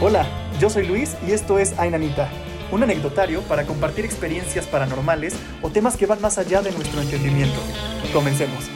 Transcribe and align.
Hola, 0.00 0.24
yo 0.60 0.70
soy 0.70 0.86
Luis 0.86 1.16
y 1.26 1.32
esto 1.32 1.58
es 1.58 1.76
Ainanita, 1.76 2.30
un 2.70 2.84
anecdotario 2.84 3.42
para 3.42 3.66
compartir 3.66 4.04
experiencias 4.04 4.64
paranormales 4.68 5.34
o 5.60 5.70
temas 5.70 5.96
que 5.96 6.06
van 6.06 6.20
más 6.20 6.38
allá 6.38 6.62
de 6.62 6.70
nuestro 6.70 7.00
entendimiento. 7.00 7.58
Comencemos. 8.12 8.70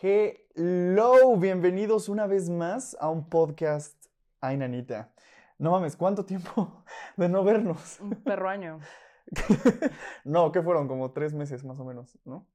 Hello, 0.00 1.36
bienvenidos 1.38 2.08
una 2.08 2.28
vez 2.28 2.48
más 2.48 2.96
a 3.00 3.08
un 3.08 3.28
podcast 3.28 3.96
Ainanita. 4.40 5.12
No 5.58 5.72
mames, 5.72 5.96
¿cuánto 5.96 6.24
tiempo 6.24 6.84
de 7.16 7.28
no 7.28 7.42
vernos? 7.42 7.98
Un 7.98 8.10
perro 8.10 8.48
año. 8.48 8.78
no, 10.24 10.52
¿qué 10.52 10.62
fueron? 10.62 10.86
Como 10.86 11.10
tres 11.10 11.34
meses 11.34 11.64
más 11.64 11.80
o 11.80 11.84
menos, 11.84 12.16
¿no? 12.24 12.46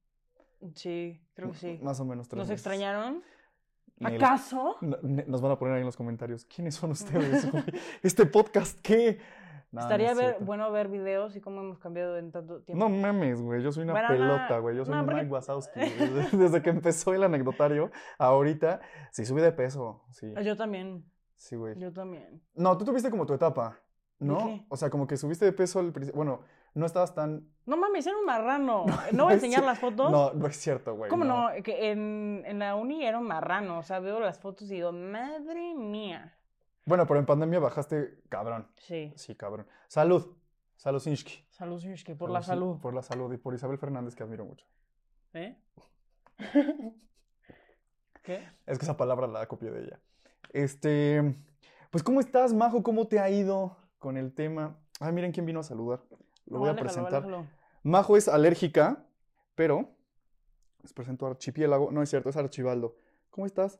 Sí, 0.73 1.21
creo 1.33 1.51
que 1.51 1.57
sí. 1.57 1.79
Más 1.83 1.99
o 1.99 2.05
menos 2.05 2.29
tres 2.29 2.37
¿Nos 2.37 2.47
meses. 2.47 2.61
extrañaron? 2.61 3.23
El- 3.99 4.15
¿Acaso? 4.15 4.77
Nos 4.81 5.41
van 5.41 5.51
a 5.51 5.57
poner 5.59 5.75
ahí 5.75 5.79
en 5.81 5.85
los 5.87 5.97
comentarios. 5.97 6.45
¿Quiénes 6.45 6.75
son 6.75 6.91
ustedes? 6.91 7.47
¿Este 8.03 8.25
podcast 8.25 8.79
qué? 8.81 9.19
Estaría 9.75 10.07
no 10.07 10.11
es 10.11 10.17
ver- 10.17 10.25
cierto. 10.27 10.45
bueno 10.45 10.71
ver 10.71 10.87
videos 10.87 11.35
y 11.35 11.41
cómo 11.41 11.61
hemos 11.61 11.77
cambiado 11.79 12.17
en 12.17 12.31
tanto 12.31 12.61
tiempo. 12.61 12.81
No 12.87 12.89
mames, 12.89 13.41
güey. 13.41 13.61
Yo 13.61 13.71
soy 13.71 13.83
una 13.83 13.93
Bueno, 13.93 14.07
pelota, 14.07 14.59
güey. 14.59 14.77
Yo 14.77 14.85
soy 14.85 14.95
no, 14.95 15.03
porque- 15.05 15.21
Mike 15.21 15.33
Wazowski. 15.33 15.79
Desde 16.37 16.61
que 16.61 16.69
empezó 16.69 17.13
el 17.13 17.23
anecdotario, 17.23 17.91
ahorita, 18.17 18.79
sí 19.11 19.25
subí 19.25 19.41
de 19.41 19.51
peso. 19.51 20.03
Sí, 20.11 20.33
Yo 20.43 20.55
también, 20.55 21.03
sí, 21.35 21.55
güey. 21.57 21.77
yo 21.77 21.91
también. 21.91 22.41
No, 22.55 22.77
tú 22.77 22.85
tuviste 22.85 23.09
como 23.11 23.25
tu 23.25 23.33
etapa, 23.33 23.77
¿no? 24.19 24.65
O 24.69 24.77
sea, 24.77 24.89
como 24.89 25.05
que 25.05 25.17
subiste 25.17 25.43
de 25.45 25.51
peso 25.53 25.79
al 25.79 25.91
principio. 25.91 26.15
Bueno, 26.17 26.41
no 26.73 26.85
estabas 26.85 27.13
tan. 27.13 27.45
No 27.67 27.77
mames, 27.77 28.07
era 28.07 28.17
un 28.17 28.25
marrano. 28.25 28.85
¿No 29.13 29.25
voy 29.25 29.33
a 29.33 29.35
enseñar 29.35 29.63
las 29.63 29.77
fotos? 29.77 30.09
No, 30.09 30.33
no 30.33 30.47
es 30.47 30.57
cierto, 30.57 30.95
güey. 30.95 31.09
¿Cómo 31.09 31.25
no? 31.25 31.49
Que 31.63 31.91
en, 31.91 32.41
en 32.45 32.59
la 32.59 32.75
uni 32.75 33.05
era 33.05 33.19
un 33.19 33.27
marrano. 33.27 33.77
O 33.79 33.83
sea, 33.83 33.99
veo 33.99 34.19
las 34.19 34.39
fotos 34.39 34.71
y 34.71 34.75
digo, 34.75 34.91
madre 34.91 35.75
mía. 35.75 36.33
Bueno, 36.85 37.05
pero 37.05 37.19
en 37.19 37.25
pandemia 37.25 37.59
bajaste 37.59 38.21
cabrón. 38.29 38.67
Sí. 38.77 39.13
Sí, 39.17 39.35
cabrón. 39.35 39.67
Salud. 39.87 40.35
Salud, 40.77 40.99
Sinshki. 40.99 41.45
Salud, 41.49 41.79
Shushki, 41.79 42.13
por 42.13 42.29
la 42.29 42.41
Salud. 42.41 42.79
Por 42.79 42.93
la 42.93 43.01
salud 43.01 43.33
y 43.33 43.37
por 43.37 43.53
Isabel 43.53 43.77
Fernández, 43.77 44.15
que 44.15 44.23
admiro 44.23 44.45
mucho. 44.45 44.65
¿Eh? 45.33 45.57
¿Qué? 48.23 48.47
Es 48.65 48.77
que 48.77 48.85
esa 48.85 48.95
palabra 48.95 49.27
la 49.27 49.45
copié 49.47 49.71
de 49.71 49.81
ella. 49.83 49.99
Este, 50.53 51.35
pues 51.89 52.03
¿cómo 52.03 52.19
estás, 52.19 52.53
Majo? 52.53 52.83
¿Cómo 52.83 53.07
te 53.07 53.19
ha 53.19 53.29
ido 53.29 53.75
con 53.97 54.17
el 54.17 54.33
tema? 54.33 54.77
Ay, 54.99 55.11
miren 55.13 55.31
quién 55.31 55.45
vino 55.45 55.59
a 55.59 55.63
saludar. 55.63 55.99
Lo 56.45 56.59
voy 56.59 56.69
a 56.69 56.71
aléjalo, 56.71 56.87
presentar. 56.89 57.23
aléjalo. 57.23 57.47
Majo 57.87 58.17
es 58.17 58.27
alérgica, 58.27 59.05
pero 59.55 59.95
les 60.81 60.91
presento 60.93 61.25
a 61.25 61.29
Archipiélago. 61.29 61.89
No 61.91 62.01
es 62.01 62.09
cierto, 62.09 62.29
es 62.29 62.35
Archibaldo. 62.35 62.97
¿Cómo 63.29 63.45
estás? 63.47 63.79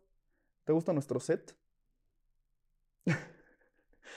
¿Te 0.63 0.71
gusta 0.71 0.93
nuestro 0.93 1.19
set? 1.19 1.55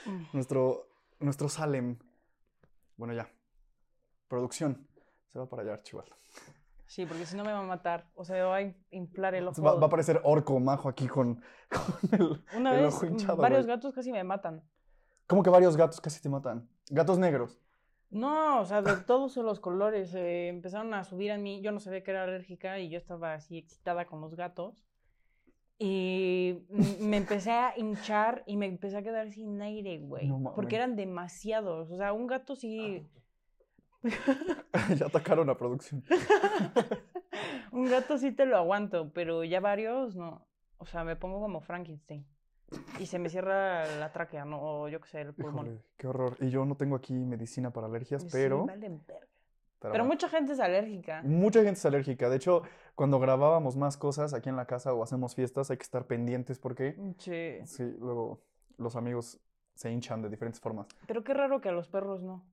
Mm. 0.05 0.23
Nuestro, 0.33 0.87
nuestro 1.19 1.49
Salem. 1.49 1.97
Bueno, 2.97 3.13
ya. 3.13 3.29
Producción. 4.27 4.87
Se 5.27 5.39
va 5.39 5.47
para 5.47 5.61
allá, 5.63 5.73
Archibaldo. 5.73 6.15
Sí, 6.87 7.05
porque 7.05 7.25
si 7.25 7.35
no 7.37 7.43
me 7.43 7.51
va 7.53 7.59
a 7.59 7.63
matar. 7.63 8.09
O 8.15 8.25
sea, 8.25 8.35
me 8.35 8.41
va 8.43 8.55
a 8.55 8.61
in- 8.61 8.75
inflar 8.91 9.35
el 9.35 9.47
ojo. 9.47 9.61
Va, 9.61 9.75
va 9.75 9.83
a 9.83 9.85
aparecer 9.87 10.19
Orco 10.23 10.59
Majo 10.59 10.89
aquí 10.89 11.07
con, 11.07 11.35
con 11.69 12.19
el, 12.19 12.43
Una 12.57 12.75
el 12.75 12.85
vez 12.85 12.93
ojo 12.95 13.05
hinchado, 13.05 13.37
varios 13.37 13.65
güey. 13.65 13.75
gatos 13.75 13.93
casi 13.93 14.11
me 14.11 14.23
matan. 14.23 14.63
¿Cómo 15.27 15.43
que 15.43 15.49
varios 15.49 15.77
gatos 15.77 16.01
casi 16.01 16.21
te 16.21 16.29
matan? 16.29 16.69
Gatos 16.89 17.17
negros. 17.19 17.57
No, 18.11 18.59
o 18.59 18.65
sea, 18.65 18.81
de 18.81 18.97
todos 18.97 19.37
los 19.37 19.61
colores 19.61 20.13
eh, 20.13 20.49
empezaron 20.49 20.93
a 20.93 21.05
subir 21.05 21.31
a 21.31 21.37
mí. 21.37 21.61
Yo 21.61 21.71
no 21.71 21.79
sabía 21.79 22.03
que 22.03 22.11
era 22.11 22.25
alérgica 22.25 22.77
y 22.77 22.89
yo 22.89 22.97
estaba 22.97 23.33
así 23.33 23.57
excitada 23.57 24.05
con 24.05 24.19
los 24.19 24.35
gatos. 24.35 24.83
Y 25.79 26.59
me 26.99 27.17
empecé 27.17 27.51
a 27.51 27.73
hinchar 27.75 28.43
y 28.45 28.57
me 28.57 28.67
empecé 28.67 28.97
a 28.97 29.01
quedar 29.01 29.31
sin 29.31 29.61
aire, 29.61 29.97
güey. 29.99 30.27
No 30.27 30.53
porque 30.53 30.75
eran 30.75 30.97
demasiados. 30.97 31.89
O 31.89 31.97
sea, 31.97 32.11
un 32.11 32.27
gato 32.27 32.55
sí. 32.55 33.07
ya 34.97 35.05
atacaron 35.05 35.49
a 35.49 35.57
producción. 35.57 36.03
un 37.71 37.89
gato 37.89 38.17
sí 38.17 38.31
te 38.31 38.45
lo 38.45 38.57
aguanto, 38.57 39.11
pero 39.13 39.45
ya 39.45 39.61
varios 39.61 40.17
no. 40.17 40.45
O 40.77 40.85
sea, 40.85 41.05
me 41.05 41.15
pongo 41.15 41.39
como 41.39 41.61
Frankenstein. 41.61 42.27
Y 42.99 43.05
se 43.05 43.19
me 43.19 43.29
cierra 43.29 43.85
la 43.97 44.11
tráquea, 44.11 44.45
¿no? 44.45 44.59
O 44.61 44.87
yo 44.87 44.99
qué 45.01 45.09
sé, 45.09 45.21
el 45.21 45.33
pulmón. 45.33 45.65
Híjole, 45.67 45.81
qué 45.97 46.07
horror. 46.07 46.37
Y 46.39 46.49
yo 46.49 46.65
no 46.65 46.75
tengo 46.75 46.95
aquí 46.95 47.13
medicina 47.13 47.71
para 47.71 47.87
alergias, 47.87 48.21
Sí, 48.23 48.29
pero... 48.31 48.65
verga. 48.65 48.89
pero 49.79 50.05
mucha 50.05 50.29
gente 50.29 50.53
es 50.53 50.59
alérgica. 50.59 51.21
Mucha 51.23 51.59
gente 51.63 51.73
es 51.79 51.85
alérgica. 51.85 52.29
De 52.29 52.35
hecho, 52.37 52.61
cuando 52.95 53.19
grabábamos 53.19 53.75
más 53.75 53.97
cosas 53.97 54.33
aquí 54.33 54.49
en 54.49 54.55
la 54.55 54.65
casa 54.67 54.93
o 54.93 55.03
hacemos 55.03 55.35
fiestas, 55.35 55.71
hay 55.71 55.77
que 55.77 55.83
estar 55.83 56.05
pendientes 56.05 56.59
porque 56.59 56.95
Sí. 57.17 57.59
sí, 57.65 57.95
luego 57.99 58.41
los 58.77 58.95
amigos 58.95 59.39
se 59.73 59.91
hinchan 59.91 60.21
de 60.21 60.29
diferentes 60.29 60.61
formas. 60.61 60.87
Pero 61.07 61.23
qué 61.23 61.33
raro 61.33 61.59
que 61.61 61.69
a 61.69 61.71
los 61.71 61.87
perros 61.87 62.21
no. 62.21 62.45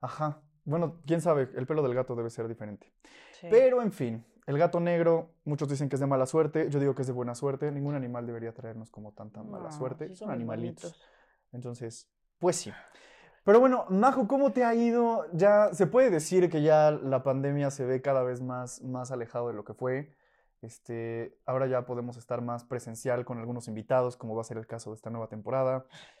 Ajá. 0.00 0.40
Bueno, 0.64 1.00
quién 1.06 1.20
sabe, 1.20 1.48
el 1.56 1.66
pelo 1.66 1.82
del 1.82 1.94
gato 1.94 2.14
debe 2.14 2.30
ser 2.30 2.46
diferente. 2.46 2.92
Sí. 3.32 3.48
Pero 3.50 3.82
en 3.82 3.90
fin, 3.92 4.24
el 4.46 4.58
gato 4.58 4.80
negro, 4.80 5.30
muchos 5.44 5.68
dicen 5.68 5.88
que 5.88 5.96
es 5.96 6.00
de 6.00 6.06
mala 6.06 6.26
suerte, 6.26 6.68
yo 6.70 6.80
digo 6.80 6.94
que 6.94 7.02
es 7.02 7.06
de 7.08 7.12
buena 7.14 7.34
suerte. 7.34 7.70
Ningún 7.70 7.94
animal 7.94 8.26
debería 8.26 8.52
traernos 8.52 8.90
como 8.90 9.12
tanta 9.12 9.42
mala 9.42 9.64
No, 9.70 9.72
suerte. 9.72 10.08
sí 10.08 10.16
son 10.16 10.30
animalitos. 10.30 10.82
bonitos. 10.92 11.08
Entonces, 11.52 12.10
pues 12.38 12.56
sí. 12.56 12.72
Pero 13.44 13.60
bueno, 13.60 13.86
Majo, 13.88 14.26
¿cómo 14.28 14.52
te 14.52 14.64
ha 14.64 14.74
ido? 14.74 15.26
Ya 15.32 15.72
se 15.74 15.86
puede 15.86 16.10
decir 16.10 16.48
que 16.50 16.62
ya 16.62 16.90
la 16.92 17.22
pandemia 17.22 17.70
se 17.70 17.84
ve 17.84 18.00
cada 18.00 18.22
vez 18.22 18.40
más, 18.40 18.82
más 18.82 19.10
alejado 19.10 19.48
de 19.48 19.54
lo 19.54 19.64
que 19.64 19.74
fue. 19.74 20.16
Este, 20.60 21.36
ahora 21.44 21.66
ya 21.66 21.84
podemos 21.86 22.16
estar 22.16 22.40
más 22.40 22.62
presencial 22.64 23.24
con 23.24 23.38
algunos 23.38 23.66
invitados, 23.66 24.16
como 24.16 24.36
va 24.36 24.42
a 24.42 24.44
ser 24.44 24.58
el 24.58 24.66
caso 24.68 24.90
de 24.90 24.96
esta 24.96 25.10
nueva 25.10 25.28
temporada 25.28 25.86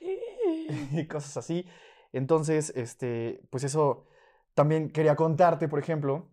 y 0.92 1.06
cosas 1.06 1.36
así. 1.36 1.66
Entonces, 2.12 2.72
este, 2.76 3.40
pues 3.50 3.62
eso 3.64 4.06
también 4.54 4.90
quería 4.90 5.14
contarte, 5.16 5.68
por 5.68 5.78
ejemplo, 5.78 6.28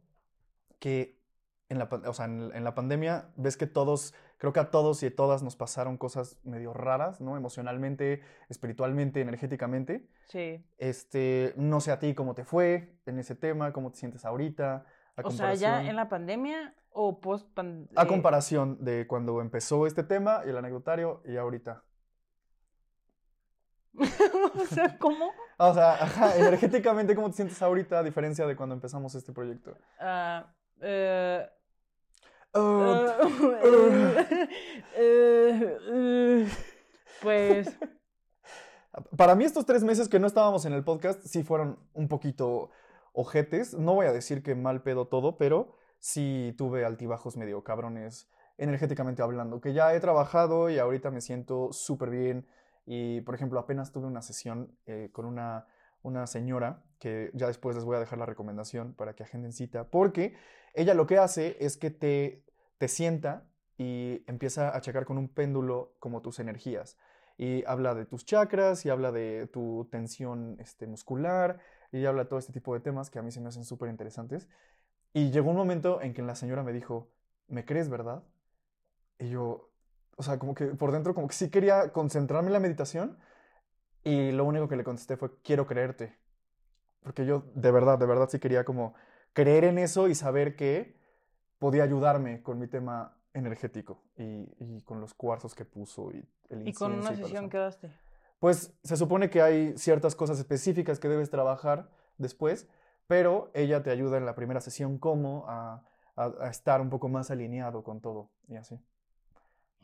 que 0.79 1.18
en 1.69 1.79
la, 1.79 1.85
o 1.85 2.13
sea, 2.13 2.25
en, 2.25 2.51
en 2.53 2.63
la 2.63 2.73
pandemia 2.73 3.29
ves 3.35 3.55
que 3.55 3.67
todos, 3.67 4.15
creo 4.37 4.51
que 4.51 4.59
a 4.59 4.71
todos 4.71 5.01
y 5.03 5.05
a 5.05 5.15
todas 5.15 5.43
nos 5.43 5.55
pasaron 5.55 5.97
cosas 5.97 6.39
medio 6.43 6.73
raras, 6.73 7.21
¿no? 7.21 7.37
Emocionalmente, 7.37 8.21
espiritualmente, 8.49 9.21
energéticamente. 9.21 10.07
Sí. 10.27 10.65
Este, 10.79 11.53
no 11.55 11.79
sé 11.79 11.91
a 11.91 11.99
ti 11.99 12.15
cómo 12.15 12.33
te 12.33 12.43
fue 12.43 12.97
en 13.05 13.19
ese 13.19 13.35
tema, 13.35 13.71
cómo 13.71 13.91
te 13.91 13.99
sientes 13.99 14.25
ahorita, 14.25 14.85
a 15.15 15.21
O 15.23 15.31
sea, 15.31 15.53
ya 15.53 15.83
en 15.83 15.95
la 15.95 16.09
pandemia 16.09 16.73
o 16.91 17.19
post 17.19 17.47
pandemia. 17.53 17.89
a 17.95 18.07
comparación 18.07 18.83
de 18.83 19.05
cuando 19.05 19.41
empezó 19.41 19.85
este 19.85 20.03
tema 20.03 20.41
y 20.45 20.49
el 20.49 20.57
anecdotario 20.57 21.21
y 21.25 21.37
ahorita. 21.37 21.83
o 24.55 24.65
sea, 24.65 24.97
¿cómo? 24.97 25.31
O 25.57 25.73
sea, 25.73 25.93
ajá, 25.93 26.37
energéticamente, 26.37 27.15
¿cómo 27.15 27.29
te 27.29 27.35
sientes 27.35 27.61
ahorita 27.61 27.99
a 27.99 28.03
diferencia 28.03 28.47
de 28.47 28.55
cuando 28.55 28.73
empezamos 28.73 29.13
este 29.13 29.33
proyecto? 29.33 29.75
Ah, 29.99 30.47
eh, 30.81 31.47
Uh, 32.53 33.05
eh, 34.95 35.77
eh, 35.87 36.47
pues 37.21 37.77
Para 39.15 39.35
mí 39.35 39.43
estos 39.43 39.65
tres 39.65 39.83
meses 39.83 40.09
que 40.09 40.19
no 40.19 40.25
estábamos 40.25 40.65
en 40.65 40.73
el 40.73 40.83
podcast 40.83 41.23
sí 41.25 41.43
fueron 41.43 41.77
un 41.93 42.07
poquito 42.07 42.71
ojetes. 43.13 43.73
No 43.73 43.93
voy 43.93 44.07
a 44.07 44.13
decir 44.13 44.41
que 44.41 44.55
mal 44.55 44.81
pedo 44.81 45.07
todo, 45.07 45.37
pero 45.37 45.75
sí 45.99 46.55
tuve 46.57 46.85
altibajos 46.85 47.37
medio 47.37 47.63
cabrones 47.63 48.29
energéticamente 48.57 49.21
hablando, 49.21 49.61
que 49.61 49.73
ya 49.73 49.93
he 49.93 49.99
trabajado 49.99 50.69
y 50.69 50.79
ahorita 50.79 51.11
me 51.11 51.21
siento 51.21 51.71
súper 51.71 52.09
bien. 52.09 52.47
Y, 52.85 53.21
por 53.21 53.35
ejemplo, 53.35 53.59
apenas 53.59 53.91
tuve 53.91 54.07
una 54.07 54.21
sesión 54.21 54.75
eh, 54.85 55.09
con 55.13 55.25
una, 55.25 55.65
una 56.01 56.27
señora, 56.27 56.83
que 56.99 57.31
ya 57.33 57.47
después 57.47 57.75
les 57.75 57.85
voy 57.85 57.95
a 57.95 57.99
dejar 57.99 58.19
la 58.19 58.25
recomendación 58.25 58.93
para 58.93 59.13
que 59.13 59.23
agenden 59.23 59.53
cita, 59.53 59.89
porque 59.89 60.35
ella 60.73 60.93
lo 60.93 61.07
que 61.07 61.17
hace 61.17 61.57
es 61.59 61.77
que 61.77 61.89
te, 61.89 62.43
te 62.77 62.87
sienta 62.87 63.45
y 63.77 64.23
empieza 64.27 64.75
a 64.75 64.81
checar 64.81 65.05
con 65.05 65.17
un 65.17 65.29
péndulo 65.29 65.95
como 65.99 66.21
tus 66.21 66.39
energías 66.39 66.97
y 67.39 67.63
habla 67.65 67.95
de 67.95 68.05
tus 68.05 68.25
chakras 68.25 68.85
y 68.85 68.89
habla 68.89 69.13
de 69.13 69.47
tu 69.47 69.87
tensión 69.89 70.57
este, 70.59 70.87
muscular 70.87 71.59
y 71.89 72.05
habla 72.05 72.23
de 72.23 72.29
todo 72.29 72.37
este 72.37 72.51
tipo 72.51 72.73
de 72.73 72.81
temas 72.81 73.09
que 73.09 73.17
a 73.17 73.21
mí 73.21 73.31
se 73.31 73.39
me 73.39 73.47
hacen 73.47 73.63
súper 73.63 73.89
interesantes. 73.89 74.49
Y 75.13 75.31
llegó 75.31 75.49
un 75.49 75.55
momento 75.55 76.01
en 76.01 76.13
que 76.13 76.21
la 76.21 76.35
señora 76.35 76.63
me 76.63 76.73
dijo, 76.73 77.09
¿me 77.47 77.63
crees, 77.63 77.87
verdad? 77.87 78.23
Y 79.19 79.29
yo, 79.29 79.71
o 80.17 80.23
sea, 80.23 80.37
como 80.37 80.53
que 80.53 80.65
por 80.65 80.91
dentro 80.91 81.15
como 81.15 81.29
que 81.29 81.33
sí 81.33 81.49
quería 81.49 81.93
concentrarme 81.93 82.47
en 82.47 82.53
la 82.53 82.59
meditación 82.59 83.17
y 84.03 84.31
lo 84.31 84.45
único 84.45 84.67
que 84.67 84.75
le 84.75 84.83
contesté 84.83 85.17
fue, 85.17 85.31
quiero 85.43 85.65
creerte. 85.67 86.15
Porque 87.03 87.25
yo 87.25 87.43
de 87.55 87.71
verdad, 87.71 87.97
de 87.97 88.05
verdad 88.05 88.29
sí 88.29 88.39
quería 88.39 88.63
como 88.65 88.93
creer 89.33 89.63
en 89.63 89.77
eso 89.77 90.07
y 90.07 90.15
saber 90.15 90.55
que 90.55 90.95
podía 91.59 91.83
ayudarme 91.83 92.41
con 92.43 92.59
mi 92.59 92.67
tema 92.67 93.17
energético 93.33 94.01
y, 94.17 94.47
y 94.59 94.81
con 94.85 94.99
los 95.01 95.13
cuarzos 95.13 95.55
que 95.55 95.65
puso 95.65 96.11
y 96.11 96.25
el 96.49 96.67
y 96.67 96.73
con 96.73 96.91
una 96.93 97.15
sesión 97.15 97.49
quedaste. 97.49 97.89
Pues 98.39 98.73
se 98.83 98.97
supone 98.97 99.29
que 99.29 99.41
hay 99.41 99.77
ciertas 99.77 100.15
cosas 100.15 100.39
específicas 100.39 100.99
que 100.99 101.09
debes 101.09 101.29
trabajar 101.29 101.89
después, 102.17 102.67
pero 103.07 103.51
ella 103.53 103.83
te 103.83 103.91
ayuda 103.91 104.17
en 104.17 104.25
la 104.25 104.35
primera 104.35 104.61
sesión 104.61 104.97
como 104.97 105.45
a, 105.47 105.83
a- 106.15 106.33
a 106.41 106.49
estar 106.49 106.79
un 106.81 106.89
poco 106.89 107.07
más 107.09 107.31
alineado 107.31 107.83
con 107.83 107.99
todo 108.01 108.29
y 108.47 108.55
así. 108.55 108.79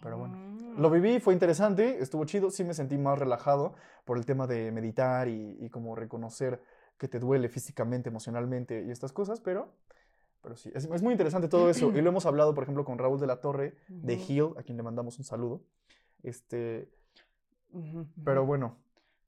Pero 0.01 0.17
bueno. 0.17 0.35
Mm. 0.35 0.81
Lo 0.81 0.89
viví, 0.89 1.19
fue 1.19 1.33
interesante, 1.33 2.01
estuvo 2.01 2.25
chido, 2.25 2.51
sí 2.51 2.63
me 2.63 2.73
sentí 2.73 2.97
más 2.97 3.17
relajado 3.17 3.75
por 4.03 4.17
el 4.17 4.25
tema 4.25 4.45
de 4.45 4.71
meditar 4.71 5.27
y, 5.29 5.57
y 5.59 5.69
como 5.69 5.95
reconocer 5.95 6.61
que 6.97 7.07
te 7.07 7.19
duele 7.19 7.47
físicamente, 7.49 8.09
emocionalmente 8.09 8.83
y 8.85 8.91
estas 8.91 9.11
cosas, 9.13 9.39
pero, 9.41 9.73
pero 10.41 10.55
sí, 10.55 10.71
es, 10.75 10.85
es 10.85 11.01
muy 11.01 11.13
interesante 11.13 11.47
todo 11.47 11.69
eso. 11.69 11.91
Y 11.91 12.01
lo 12.01 12.09
hemos 12.09 12.25
hablado, 12.25 12.53
por 12.53 12.63
ejemplo, 12.63 12.83
con 12.85 12.97
Raúl 12.97 13.19
de 13.19 13.27
la 13.27 13.39
Torre 13.41 13.77
de 13.87 14.13
Hill, 14.15 14.49
a 14.57 14.63
quien 14.63 14.77
le 14.77 14.83
mandamos 14.83 15.17
un 15.17 15.25
saludo. 15.25 15.61
Este, 16.23 16.89
pero 18.23 18.45
bueno, 18.45 18.77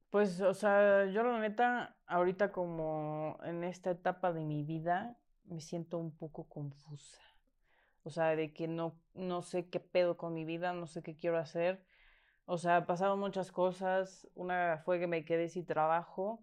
Pues, 0.09 0.39
o 0.41 0.53
sea, 0.53 1.05
yo 1.05 1.23
la 1.23 1.39
neta, 1.39 1.97
ahorita 2.07 2.51
como 2.51 3.37
en 3.43 3.63
esta 3.63 3.91
etapa 3.91 4.31
de 4.31 4.45
mi 4.45 4.63
vida, 4.63 5.17
me 5.45 5.59
siento 5.59 5.97
un 5.97 6.11
poco 6.11 6.45
confusa. 6.45 7.19
O 8.07 8.09
sea, 8.09 8.37
de 8.37 8.53
que 8.53 8.69
no, 8.69 8.95
no 9.15 9.41
sé 9.41 9.67
qué 9.67 9.81
pedo 9.81 10.15
con 10.15 10.33
mi 10.33 10.45
vida, 10.45 10.71
no 10.71 10.87
sé 10.87 11.03
qué 11.03 11.17
quiero 11.17 11.37
hacer. 11.37 11.83
O 12.45 12.57
sea, 12.57 12.85
pasaron 12.85 13.19
muchas 13.19 13.51
cosas. 13.51 14.29
Una 14.33 14.81
fue 14.85 14.97
que 14.97 15.07
me 15.07 15.25
quedé 15.25 15.49
sin 15.49 15.65
trabajo. 15.65 16.41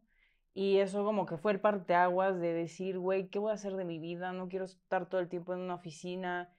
Y 0.52 0.76
eso 0.76 1.06
como 1.06 1.24
que 1.24 1.38
fue 1.38 1.52
el 1.52 1.60
parteaguas 1.60 2.38
de 2.38 2.52
decir, 2.52 2.98
güey, 2.98 3.28
¿qué 3.30 3.38
voy 3.38 3.50
a 3.50 3.54
hacer 3.54 3.76
de 3.76 3.86
mi 3.86 3.98
vida? 3.98 4.32
No 4.32 4.50
quiero 4.50 4.66
estar 4.66 5.08
todo 5.08 5.22
el 5.22 5.30
tiempo 5.30 5.54
en 5.54 5.60
una 5.60 5.76
oficina. 5.76 6.54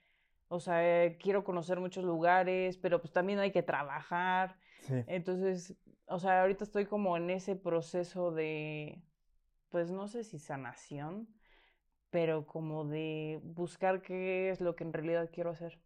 O 0.47 0.59
sea, 0.59 1.05
eh, 1.05 1.19
quiero 1.21 1.43
conocer 1.43 1.79
muchos 1.79 2.03
lugares, 2.03 2.77
pero 2.77 2.99
pues 2.99 3.13
también 3.13 3.37
hay 3.37 3.51
que 3.51 3.61
trabajar. 3.61 4.57
sí. 4.81 5.03
Entonces, 5.05 5.75
o 6.07 6.17
sea, 6.17 6.41
ahorita 6.41 6.63
estoy 6.63 6.87
como 6.87 7.15
en 7.15 7.29
ese 7.29 7.55
proceso 7.55 8.31
de, 8.31 9.03
pues 9.69 9.91
no 9.91 10.07
sé 10.07 10.23
si 10.23 10.39
sanación, 10.39 11.27
pero 12.15 12.45
como 12.45 12.85
de 12.85 13.41
buscar 13.43 14.01
qué 14.01 14.49
es 14.49 14.61
lo 14.61 14.73
que 14.77 14.85
en 14.85 14.93
realidad 14.93 15.29
quiero 15.33 15.49
hacer. 15.49 15.77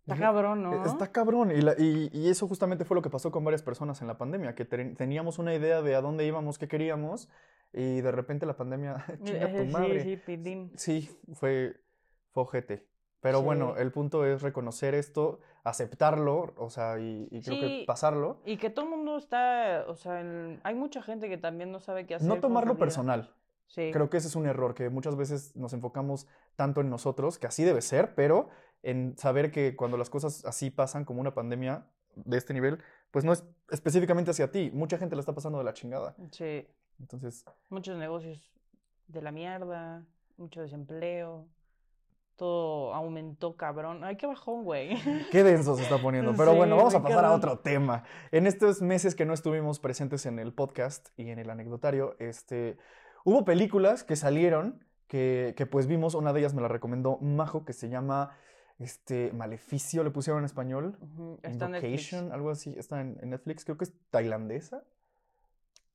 Está 0.00 0.16
cabrón, 0.16 0.58
E- 0.58 0.62
¿no? 0.62 0.84
Está 0.84 1.12
cabrón. 1.12 1.52
Y, 1.52 1.60
la- 1.62 1.76
y- 1.78 2.10
y 2.12 2.28
eso 2.28 2.48
justamente 2.48 2.84
fue 2.84 2.96
lo 2.96 3.00
que 3.02 3.10
pasó 3.10 3.30
con 3.30 3.44
varias 3.44 3.62
personas 3.62 4.02
en 4.02 4.08
la 4.08 4.18
pandemia, 4.18 4.56
que 4.56 4.64
ten- 4.64 4.96
teníamos 4.96 5.38
una 5.38 5.54
idea 5.54 5.82
de 5.82 5.94
a 5.94 6.00
dónde 6.00 6.26
íbamos, 6.26 6.58
qué 6.58 6.66
queríamos, 6.66 7.28
y 7.72 8.00
de 8.00 8.10
repente 8.10 8.44
la 8.44 8.56
pandemia, 8.56 8.96
chinga 9.22 9.50
tu 9.52 9.58
Eh, 9.58 9.68
madre. 9.72 10.00
Sí, 10.02 10.10
sí, 10.10 10.16
pilín. 10.16 10.72
Sí, 10.74 11.08
fue, 11.34 11.76
fue 12.32 12.42
ojete. 12.42 12.88
Pero 13.20 13.40
bueno, 13.40 13.74
Sí. 13.76 13.82
el 13.82 13.92
punto 13.92 14.26
es 14.26 14.42
reconocer 14.42 14.94
esto, 14.96 15.38
aceptarlo, 15.62 16.52
o 16.56 16.68
sea, 16.70 16.98
y, 16.98 17.28
y 17.30 17.40
creo 17.40 17.60
que 17.60 17.66
Sí. 17.68 17.84
pasarlo. 17.86 18.42
Y 18.44 18.56
que 18.58 18.68
todo 18.68 18.84
el 18.86 18.90
mundo 18.90 19.16
está, 19.16 19.84
o 19.86 19.94
sea, 19.94 20.22
hay 20.64 20.74
mucha 20.74 21.02
gente 21.02 21.28
que 21.30 21.38
también 21.38 21.70
no 21.70 21.78
sabe 21.78 22.04
qué 22.04 22.16
hacer. 22.16 22.28
No 22.28 22.40
tomarlo 22.40 22.76
personal. 22.76 23.32
Sí. 23.66 23.90
Creo 23.92 24.08
que 24.08 24.18
ese 24.18 24.28
es 24.28 24.36
un 24.36 24.46
error, 24.46 24.74
que 24.74 24.88
muchas 24.88 25.16
veces 25.16 25.56
nos 25.56 25.72
enfocamos 25.72 26.26
tanto 26.56 26.80
en 26.80 26.90
nosotros, 26.90 27.38
que 27.38 27.46
así 27.46 27.64
debe 27.64 27.80
ser, 27.82 28.14
pero 28.14 28.48
en 28.82 29.16
saber 29.18 29.50
que 29.50 29.74
cuando 29.74 29.96
las 29.96 30.10
cosas 30.10 30.44
así 30.44 30.70
pasan, 30.70 31.04
como 31.04 31.20
una 31.20 31.34
pandemia 31.34 31.86
de 32.14 32.36
este 32.36 32.54
nivel, 32.54 32.78
pues 33.10 33.24
no 33.24 33.32
es 33.32 33.44
específicamente 33.70 34.30
hacia 34.30 34.50
ti. 34.50 34.70
Mucha 34.72 34.98
gente 34.98 35.16
la 35.16 35.20
está 35.20 35.34
pasando 35.34 35.58
de 35.58 35.64
la 35.64 35.72
chingada. 35.72 36.14
Sí. 36.30 36.66
Entonces, 37.00 37.44
Muchos 37.70 37.96
negocios 37.98 38.38
de 39.08 39.22
la 39.22 39.32
mierda, 39.32 40.04
mucho 40.36 40.60
desempleo. 40.62 41.48
Todo 42.36 42.92
aumentó, 42.94 43.56
cabrón. 43.56 44.02
Ay, 44.02 44.16
qué 44.16 44.26
bajón, 44.26 44.64
güey. 44.64 44.96
Qué 45.30 45.44
denso 45.44 45.76
se 45.76 45.84
está 45.84 45.98
poniendo. 45.98 46.34
Pero 46.36 46.50
Sí, 46.50 46.56
bueno, 46.56 46.76
vamos 46.76 46.94
a 46.94 47.02
pasar 47.02 47.24
a 47.24 47.32
otro 47.32 47.60
tema. 47.60 48.02
En 48.32 48.48
estos 48.48 48.82
meses 48.82 49.14
que 49.14 49.24
no 49.24 49.34
estuvimos 49.34 49.78
presentes 49.78 50.26
en 50.26 50.40
el 50.40 50.52
podcast 50.52 51.08
y 51.16 51.30
en 51.30 51.38
el 51.38 51.48
anecdotario, 51.48 52.16
este, 52.18 52.76
hubo 53.24 53.44
películas 53.44 54.04
que 54.04 54.16
salieron 54.16 54.84
que, 55.08 55.54
que 55.56 55.66
pues 55.66 55.86
vimos. 55.86 56.14
Una 56.14 56.32
de 56.32 56.40
ellas 56.40 56.54
me 56.54 56.62
la 56.62 56.68
recomendó 56.68 57.18
Majo, 57.18 57.64
que 57.64 57.72
se 57.72 57.88
llama 57.88 58.36
este, 58.78 59.32
Maleficio, 59.32 60.02
le 60.04 60.10
pusieron 60.10 60.40
en 60.40 60.46
español. 60.46 60.98
Está 61.42 61.66
en 61.66 61.72
Netflix. 61.72 62.12
Invocation, 62.12 62.32
algo 62.32 62.50
así. 62.50 62.74
Está 62.78 63.00
en, 63.00 63.18
en 63.20 63.30
Netflix, 63.30 63.64
creo 63.64 63.76
que 63.76 63.84
es 63.84 63.92
tailandesa. 64.10 64.84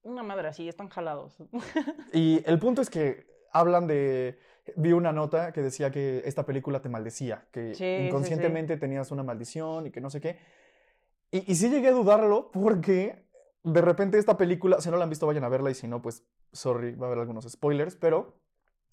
Una 0.03 0.23
madre 0.23 0.47
así, 0.47 0.67
están 0.67 0.89
jalados. 0.89 1.37
Y 2.13 2.41
el 2.45 2.57
punto 2.59 2.81
es 2.81 2.89
que 2.89 3.27
hablan 3.51 3.87
de... 3.87 4.39
Vi 4.75 4.91
una 4.93 5.11
nota 5.11 5.51
que 5.51 5.61
decía 5.61 5.89
que 5.91 6.21
esta 6.25 6.45
película 6.45 6.79
te 6.81 6.89
maldecía, 6.89 7.47
que 7.51 7.69
Sí, 7.73 7.75
sí, 7.75 7.97
sí. 7.97 8.07
inconscientemente 8.07 8.77
tenías 8.77 9.11
una 9.11 9.23
maldición 9.23 9.87
y 9.87 9.91
que 9.91 9.99
no 9.99 10.09
sé 10.11 10.21
qué. 10.21 10.37
Y, 11.31 11.51
y 11.51 11.55
sí 11.55 11.69
llegué 11.69 11.87
a 11.87 11.91
dudarlo 11.91 12.51
porque 12.51 13.25
de 13.69 13.81
repente 13.81 14.17
esta 14.17 14.37
película, 14.37 14.81
si 14.81 14.89
no 14.89 14.97
la 14.97 15.03
han 15.03 15.09
visto 15.09 15.27
vayan 15.27 15.43
a 15.43 15.49
verla 15.49 15.71
y 15.71 15.75
si 15.75 15.87
no, 15.87 16.01
pues 16.01 16.23
sorry, 16.51 16.95
va 16.95 17.07
a 17.07 17.07
haber 17.07 17.19
algunos 17.19 17.49
spoilers, 17.49 17.95
pero 17.95 18.39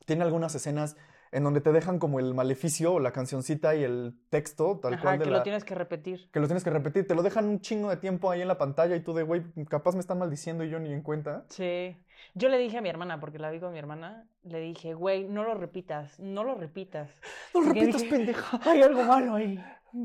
tiene 0.04 0.22
algunas 0.22 0.54
escenas 0.54 0.96
en 1.32 1.44
donde 1.44 1.60
te 1.60 1.72
dejan 1.72 1.98
como 1.98 2.18
el 2.20 2.34
maleficio 2.34 2.94
o 2.94 3.00
la 3.00 3.12
cancioncita 3.12 3.74
y 3.74 3.84
el 3.84 4.14
texto 4.30 4.78
tal 4.80 4.94
Ajá, 4.94 5.02
cual 5.02 5.18
de 5.18 5.24
que 5.24 5.30
la- 5.30 5.36
lo 5.38 5.42
tienes 5.42 5.64
que 5.64 5.74
repetir. 5.74 6.30
que 6.30 6.40
lo 6.40 6.46
tienes 6.46 6.64
que 6.64 6.70
repetir, 6.70 7.06
te 7.06 7.14
lo 7.14 7.22
dejan 7.22 7.46
un 7.46 7.60
chingo 7.60 7.90
de 7.90 7.96
tiempo 7.96 8.30
ahí 8.30 8.42
en 8.42 8.48
la 8.48 8.58
pantalla 8.58 8.96
y 8.96 9.00
tú 9.00 9.14
de, 9.14 9.22
güey, 9.22 9.42
capaz 9.68 9.94
me 9.94 10.00
están 10.00 10.18
maldiciendo 10.18 10.64
y 10.64 10.70
yo 10.70 10.78
ni 10.78 10.92
en 10.92 11.02
cuenta. 11.02 11.44
Sí. 11.48 11.96
Yo 12.34 12.48
le 12.48 12.58
dije 12.58 12.78
a 12.78 12.82
mi 12.82 12.88
hermana, 12.88 13.20
porque 13.20 13.38
la 13.38 13.50
vi 13.50 13.60
con 13.60 13.72
mi 13.72 13.78
hermana, 13.78 14.26
le 14.42 14.60
dije, 14.60 14.94
güey, 14.94 15.24
no 15.28 15.44
lo 15.44 15.54
repitas, 15.54 16.18
no 16.20 16.44
lo 16.44 16.54
repitas. 16.54 17.10
No 17.54 17.60
lo 17.60 17.66
Porque 17.68 17.80
repitas, 17.80 18.02
dije, 18.02 18.14
pendeja. 18.16 18.60
Hay 18.70 18.82
algo 18.82 19.02
malo 19.04 19.34
ahí. 19.34 19.62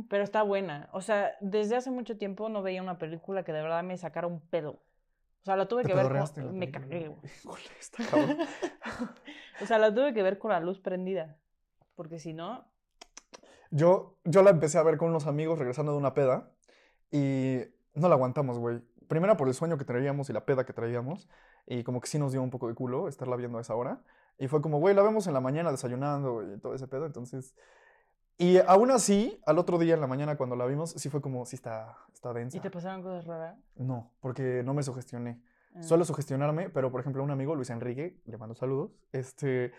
Pero 0.10 0.24
está 0.24 0.42
buena. 0.44 0.88
O 0.94 1.02
sea, 1.02 1.32
desde 1.42 1.76
hace 1.76 1.92
mucho 1.92 2.18
tiempo 2.18 2.48
no 2.48 2.62
veía 2.62 2.82
una 2.82 2.98
película 2.98 3.44
que 3.44 3.52
de 3.52 3.62
verdad 3.62 3.84
me 3.84 3.98
sacara 3.98 4.28
un 4.28 4.40
pedo. 4.40 4.82
O 5.42 5.46
sea, 5.46 5.56
la 5.56 5.68
tuve 5.68 5.84
que 5.84 5.96
ver 5.96 6.08
con... 6.08 6.16
la 6.16 6.52
Me 6.52 6.72
cagué, 6.72 7.08
güey. 7.08 7.20
O 9.62 9.66
sea, 9.66 9.80
la 9.80 9.94
tuve 9.94 10.14
que 10.14 10.22
ver 10.24 10.38
con 10.38 10.52
la 10.52 10.60
luz 10.60 10.80
prendida. 10.80 11.38
Porque 11.96 12.20
si 12.20 12.34
no, 12.34 12.66
Yo, 13.72 14.18
yo 14.24 14.44
la 14.44 14.52
empecé 14.52 14.78
a 14.78 14.84
ver 14.84 14.98
con 14.98 15.10
unos 15.10 15.28
amigos 15.28 15.60
regresando 15.60 15.92
de 15.92 15.98
una 15.98 16.14
peda 16.14 16.52
y 17.12 17.60
no 17.94 18.08
la 18.08 18.16
aguantamos, 18.16 18.60
güey. 18.60 18.82
Primero 19.08 19.36
por 19.36 19.48
el 19.48 19.54
sueño 19.54 19.78
que 19.78 19.86
traíamos 19.86 20.30
y 20.30 20.34
la 20.34 20.46
peda 20.46 20.66
que 20.66 20.74
traíamos 20.74 21.28
y 21.66 21.84
como 21.84 22.02
que 22.02 22.08
sí 22.08 22.18
nos 22.18 22.32
dio 22.32 22.42
un 22.42 22.50
poco 22.50 22.68
de 22.68 22.76
culo 22.76 23.08
estarla 23.08 23.36
viendo 23.36 23.58
a 23.58 23.62
esa 23.62 23.76
hora. 23.76 24.02
Y 24.38 24.48
fue 24.48 24.62
como, 24.62 24.80
güey, 24.80 24.96
la 24.96 25.04
vemos 25.04 25.28
en 25.28 25.34
la 25.34 25.42
mañana 25.42 25.72
desayunando 25.72 26.44
y 26.44 26.60
todo 26.60 26.76
ese 26.76 26.88
pedo, 26.88 27.06
entonces... 27.06 27.56
Y 28.38 28.58
aún 28.58 28.92
así, 28.92 29.40
al 29.46 29.60
otro 29.60 29.78
día 29.78 29.94
en 29.94 30.02
la 30.02 30.08
mañana 30.08 30.36
cuando 30.36 30.56
la 30.56 30.66
vimos, 30.66 30.92
sí 30.92 31.10
fue 31.10 31.22
como, 31.22 31.46
sí 31.46 31.56
está, 31.56 31.98
está 32.14 32.34
densa. 32.34 32.58
¿y 32.58 32.60
te 32.60 32.72
pasaron 32.72 33.04
cosas 33.04 33.26
raras? 33.26 33.58
No, 33.76 34.12
porque 34.20 34.64
no 34.64 34.74
me 34.74 34.84
sugestioné. 34.84 35.42
Ah. 35.76 35.84
Suelo 35.84 36.06
sugestionarme, 36.06 36.70
pero 36.70 36.92
por 36.92 37.02
ejemplo, 37.02 37.24
un 37.24 37.32
amigo, 37.32 37.56
Luis 37.56 37.70
Enrique, 37.70 38.20
le 38.26 38.38
mando 38.38 38.56
saludos, 38.56 38.92
este, 39.12 39.72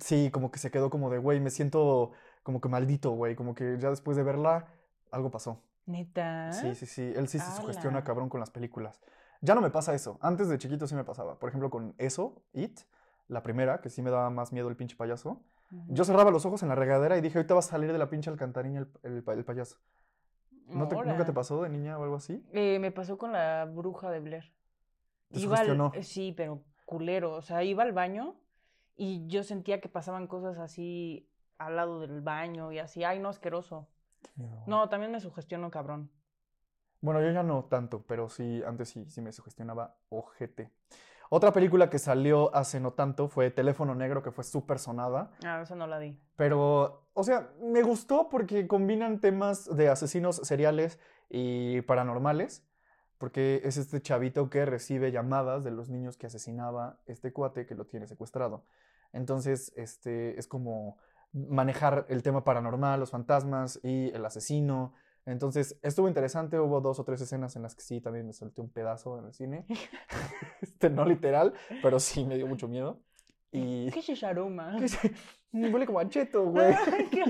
sí, 0.00 0.30
como 0.30 0.50
que 0.50 0.58
se 0.58 0.70
quedó 0.70 0.88
como 0.88 1.10
de, 1.10 1.18
güey, 1.18 1.40
me 1.40 1.50
siento 1.50 2.12
como 2.42 2.60
que 2.60 2.68
maldito, 2.68 3.10
güey, 3.10 3.34
como 3.34 3.54
que 3.54 3.76
ya 3.78 3.90
después 3.90 4.16
de 4.16 4.22
verla, 4.22 4.68
algo 5.10 5.30
pasó. 5.30 5.62
¿Neta? 5.86 6.52
Sí, 6.52 6.74
sí, 6.74 6.86
sí, 6.86 7.12
él 7.16 7.28
sí 7.28 7.38
se 7.38 7.50
sugestiona 7.60 8.04
cabrón 8.04 8.28
con 8.28 8.40
las 8.40 8.50
películas. 8.50 9.00
Ya 9.40 9.54
no 9.54 9.60
me 9.60 9.70
pasa 9.70 9.94
eso, 9.94 10.18
antes 10.22 10.48
de 10.48 10.58
chiquito 10.58 10.86
sí 10.86 10.94
me 10.94 11.04
pasaba. 11.04 11.38
Por 11.38 11.48
ejemplo, 11.48 11.70
con 11.70 11.94
eso, 11.98 12.42
It, 12.52 12.80
la 13.28 13.42
primera, 13.42 13.80
que 13.80 13.90
sí 13.90 14.02
me 14.02 14.10
daba 14.10 14.30
más 14.30 14.52
miedo 14.52 14.68
el 14.68 14.76
pinche 14.76 14.96
payaso. 14.96 15.40
Yo 15.88 16.04
cerraba 16.04 16.30
los 16.30 16.44
ojos 16.46 16.62
en 16.62 16.68
la 16.68 16.74
regadera 16.74 17.16
y 17.16 17.20
dije, 17.20 17.38
ahorita 17.38 17.54
va 17.54 17.60
a 17.60 17.62
salir 17.62 17.92
de 17.92 17.98
la 17.98 18.08
pinche 18.10 18.28
alcantarilla 18.30 18.80
el, 18.80 18.88
el 19.02 19.24
el 19.26 19.44
payaso. 19.44 19.76
¿No 20.66 20.88
te- 20.88 20.94
¿Nunca 20.96 21.24
te 21.24 21.32
pasó 21.32 21.62
de 21.62 21.68
niña 21.68 21.98
o 21.98 22.02
algo 22.04 22.16
así? 22.16 22.44
Eh, 22.52 22.78
me 22.78 22.90
pasó 22.92 23.18
con 23.18 23.32
la 23.32 23.64
bruja 23.64 24.10
de 24.10 24.20
Blair. 24.20 24.52
¿Te 25.32 25.40
Iba 25.40 25.58
al- 25.58 25.90
eh, 25.94 26.02
sí, 26.02 26.32
pero 26.36 26.62
culero. 26.86 27.34
O 27.34 27.42
sea, 27.42 27.62
iba 27.62 27.82
al 27.82 27.92
baño 27.92 28.34
y 28.96 29.26
yo 29.28 29.42
sentía 29.44 29.80
que 29.80 29.88
pasaban 29.88 30.26
cosas 30.26 30.58
así 30.58 31.28
al 31.58 31.76
lado 31.76 32.00
del 32.00 32.20
baño 32.20 32.72
y 32.72 32.78
así. 32.78 33.04
Ay, 33.04 33.18
no, 33.20 33.28
asqueroso. 33.28 33.88
Güey. 34.36 34.50
No, 34.66 34.88
también 34.88 35.12
me 35.12 35.20
sugestionó, 35.20 35.70
cabrón. 35.70 36.10
Bueno, 37.00 37.20
yo 37.22 37.30
ya 37.30 37.42
no 37.42 37.64
tanto, 37.64 38.02
pero 38.06 38.28
sí, 38.28 38.62
antes 38.66 38.90
sí, 38.90 39.08
sí 39.08 39.20
me 39.22 39.32
sugestionaba 39.32 39.96
ojete. 40.08 40.70
Otra 41.32 41.52
película 41.52 41.88
que 41.90 42.00
salió 42.00 42.52
hace 42.56 42.80
no 42.80 42.92
tanto 42.92 43.28
fue 43.28 43.52
Teléfono 43.52 43.94
Negro, 43.94 44.20
que 44.20 44.32
fue 44.32 44.42
súper 44.42 44.80
sonada. 44.80 45.30
Ah, 45.44 45.60
esa 45.62 45.76
no 45.76 45.86
la 45.86 46.00
vi. 46.00 46.18
Pero, 46.34 47.06
o 47.14 47.22
sea, 47.22 47.52
me 47.62 47.82
gustó 47.82 48.28
porque 48.28 48.66
combinan 48.66 49.20
temas 49.20 49.76
de 49.76 49.88
asesinos 49.88 50.38
seriales 50.42 50.98
y 51.28 51.82
paranormales. 51.82 52.66
Porque 53.16 53.60
es 53.62 53.76
este 53.76 54.02
chavito 54.02 54.50
que 54.50 54.64
recibe 54.64 55.12
llamadas 55.12 55.62
de 55.62 55.70
los 55.70 55.88
niños 55.88 56.16
que 56.16 56.26
asesinaba 56.26 56.98
este 57.06 57.32
cuate 57.32 57.64
que 57.64 57.76
lo 57.76 57.84
tiene 57.86 58.08
secuestrado. 58.08 58.64
Entonces, 59.12 59.72
este, 59.76 60.36
es 60.36 60.48
como 60.48 60.98
manejar 61.32 62.06
el 62.08 62.24
tema 62.24 62.42
paranormal, 62.42 62.98
los 62.98 63.12
fantasmas 63.12 63.78
y 63.84 64.10
el 64.10 64.24
asesino. 64.24 64.94
Entonces, 65.30 65.78
estuvo 65.82 66.08
interesante. 66.08 66.58
Hubo 66.58 66.80
dos 66.80 66.98
o 66.98 67.04
tres 67.04 67.20
escenas 67.20 67.56
en 67.56 67.62
las 67.62 67.74
que 67.74 67.82
sí, 67.82 68.00
también 68.00 68.26
me 68.26 68.32
solté 68.32 68.60
un 68.60 68.70
pedazo 68.70 69.18
en 69.18 69.26
el 69.26 69.34
cine. 69.34 69.66
este, 70.60 70.90
no 70.90 71.04
literal, 71.04 71.54
pero 71.82 72.00
sí 72.00 72.24
me 72.24 72.36
dio 72.36 72.46
mucho 72.46 72.68
miedo. 72.68 73.02
Y... 73.52 73.90
¿Qué 73.90 74.00
es 74.00 74.08
ese 74.08 74.26
aroma? 74.26 74.76
¿Qué 74.78 74.84
es? 74.84 74.98
Huele 75.52 75.86
como 75.86 75.98
a 75.98 76.08
cheto, 76.08 76.44
güey. 76.50 76.74
Qué 77.10 77.24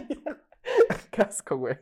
Qué 1.11 1.23
asco, 1.23 1.57
güey. 1.57 1.79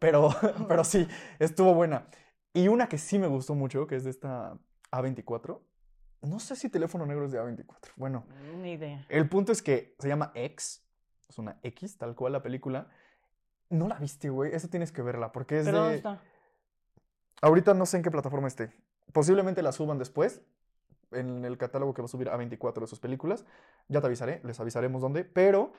Pero, 0.00 0.30
pero 0.68 0.84
sí, 0.84 1.06
estuvo 1.38 1.74
buena. 1.74 2.08
Y 2.52 2.68
una 2.68 2.88
que 2.88 2.98
sí 2.98 3.18
me 3.18 3.26
gustó 3.28 3.54
mucho, 3.54 3.86
que 3.86 3.96
es 3.96 4.04
de 4.04 4.10
esta 4.10 4.58
A24. 4.90 5.60
No 6.22 6.40
sé 6.40 6.56
si 6.56 6.68
teléfono 6.68 7.06
negro 7.06 7.26
es 7.26 7.32
de 7.32 7.40
A24. 7.40 7.92
Bueno, 7.96 8.26
Ni 8.56 8.72
idea. 8.72 9.06
el 9.08 9.28
punto 9.28 9.52
es 9.52 9.62
que 9.62 9.94
se 9.98 10.08
llama 10.08 10.32
X. 10.34 10.84
Es 11.28 11.38
una 11.38 11.58
X, 11.62 11.96
tal 11.98 12.14
cual 12.14 12.32
la 12.32 12.42
película. 12.42 12.88
No 13.70 13.88
la 13.88 13.98
viste, 13.98 14.30
güey. 14.30 14.54
Esa 14.54 14.68
tienes 14.68 14.92
que 14.92 15.02
verla 15.02 15.32
porque 15.32 15.58
es 15.58 15.64
¿Pero 15.64 15.78
dónde 15.78 15.92
de... 15.92 15.96
está? 15.96 16.20
Ahorita 17.42 17.74
no 17.74 17.86
sé 17.86 17.98
en 17.98 18.02
qué 18.02 18.10
plataforma 18.10 18.48
esté. 18.48 18.72
Posiblemente 19.12 19.62
la 19.62 19.72
suban 19.72 19.98
después 19.98 20.42
en 21.12 21.44
el 21.44 21.58
catálogo 21.58 21.94
que 21.94 22.02
va 22.02 22.06
a 22.06 22.08
subir 22.08 22.28
a 22.28 22.36
24 22.36 22.82
de 22.82 22.86
sus 22.86 23.00
películas. 23.00 23.44
Ya 23.88 24.00
te 24.00 24.06
avisaré, 24.06 24.40
les 24.44 24.58
avisaremos 24.60 25.02
dónde. 25.02 25.24
Pero 25.24 25.72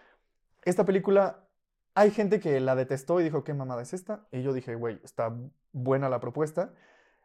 esta 0.63 0.85
película, 0.85 1.47
hay 1.95 2.11
gente 2.11 2.39
que 2.39 2.59
la 2.59 2.75
detestó 2.75 3.19
y 3.19 3.23
dijo, 3.23 3.43
¿qué 3.43 3.53
mamada 3.53 3.81
es 3.81 3.93
esta? 3.93 4.27
Y 4.31 4.43
yo 4.43 4.53
dije, 4.53 4.75
güey, 4.75 4.99
está 5.03 5.33
buena 5.71 6.09
la 6.09 6.19
propuesta. 6.19 6.73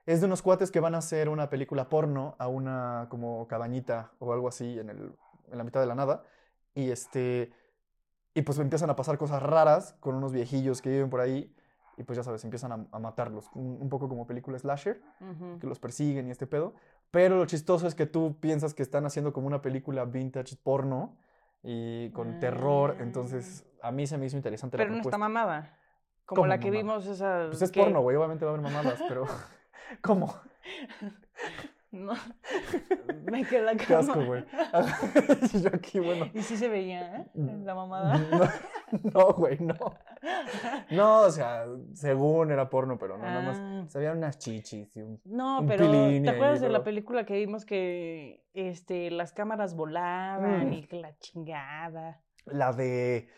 Es 0.06 0.20
de 0.20 0.26
unos 0.26 0.42
cuates 0.42 0.70
que 0.70 0.80
van 0.80 0.94
a 0.94 0.98
hacer 0.98 1.28
una 1.28 1.48
película 1.48 1.88
porno 1.88 2.34
a 2.38 2.48
una 2.48 3.06
como 3.08 3.46
cabañita 3.46 4.12
o 4.18 4.32
algo 4.32 4.48
así 4.48 4.78
en, 4.78 4.90
el, 4.90 5.14
en 5.50 5.58
la 5.58 5.64
mitad 5.64 5.80
de 5.80 5.86
la 5.86 5.94
nada. 5.94 6.24
Y 6.74 6.90
este... 6.90 7.52
Y 8.34 8.42
pues 8.42 8.58
empiezan 8.58 8.88
a 8.90 8.96
pasar 8.96 9.18
cosas 9.18 9.42
raras 9.42 9.94
con 10.00 10.14
unos 10.14 10.32
viejillos 10.32 10.80
que 10.80 10.88
viven 10.90 11.10
por 11.10 11.20
ahí. 11.20 11.54
Y 11.98 12.04
pues 12.04 12.16
ya 12.16 12.22
sabes, 12.22 12.42
empiezan 12.44 12.72
a, 12.72 12.86
a 12.90 12.98
matarlos. 12.98 13.50
Un, 13.54 13.76
un 13.80 13.88
poco 13.90 14.08
como 14.08 14.26
película 14.26 14.58
slasher 14.58 15.02
Ujú. 15.20 15.58
que 15.58 15.66
los 15.66 15.78
persiguen 15.78 16.26
y 16.28 16.30
este 16.30 16.46
pedo. 16.46 16.74
Pero 17.10 17.36
lo 17.36 17.44
chistoso 17.44 17.86
es 17.86 17.94
que 17.94 18.06
tú 18.06 18.38
piensas 18.40 18.72
que 18.72 18.82
están 18.82 19.04
haciendo 19.04 19.32
como 19.34 19.46
una 19.46 19.60
película 19.60 20.06
vintage 20.06 20.56
porno 20.62 21.16
y 21.62 22.10
con 22.12 22.40
terror. 22.40 22.96
Entonces, 23.00 23.66
a 23.82 23.92
mí 23.92 24.06
se 24.06 24.16
me 24.16 24.24
hizo 24.26 24.36
interesante 24.36 24.78
Pero 24.78 24.88
la 24.90 24.96
no 24.96 25.02
está 25.02 25.18
mamada. 25.18 25.76
Como 26.24 26.36
¿Cómo 26.42 26.46
la 26.46 26.58
que 26.58 26.70
mamada? 26.70 26.82
vimos 27.00 27.06
esa. 27.06 27.46
Pues 27.48 27.60
es 27.60 27.70
que- 27.70 27.80
porno, 27.82 28.00
güey. 28.00 28.16
Obviamente 28.16 28.46
va 28.46 28.52
a 28.52 28.54
haber 28.54 28.64
mamadas, 28.72 28.98
pero. 29.06 29.26
¿Cómo? 30.02 30.34
No. 31.92 32.14
Me 33.30 33.44
queda 33.44 33.74
Qué 33.76 33.94
asco, 33.94 34.24
güey. 34.24 34.44
Y 35.52 35.58
yo 35.62 35.68
aquí, 35.72 35.98
bueno. 36.00 36.30
Y 36.34 36.40
sí 36.42 36.56
se 36.56 36.68
veía, 36.68 37.16
¿eh? 37.16 37.26
La 37.34 37.74
mamada. 37.74 38.18
No, 39.14 39.32
güey, 39.34 39.58
no. 39.60 39.74
No, 40.90 41.20
o 41.20 41.30
sea, 41.30 41.66
según 41.94 42.50
era 42.50 42.68
porno, 42.70 42.98
pero 42.98 43.16
no, 43.18 43.24
nada 43.24 43.40
Ah. 43.40 43.82
más. 43.82 43.92
Se 43.92 43.98
veían 43.98 44.18
unas 44.18 44.38
chichis 44.38 44.96
y 44.96 45.02
un. 45.02 45.20
No, 45.24 45.60
Un 45.60 45.66
pero 45.66 45.90
¿te 45.90 46.28
acuerdas 46.30 46.60
de 46.60 46.68
la 46.70 46.82
película 46.82 47.24
que 47.26 47.34
vimos 47.34 47.64
que 47.64 48.42
este, 48.54 49.10
las 49.10 49.32
cámaras 49.32 49.74
volaban 49.76 50.68
Mm. 50.70 50.72
y 50.72 50.86
que 50.86 50.96
la 50.96 51.16
chingada? 51.18 52.20
La 52.46 52.72
de 52.72 53.28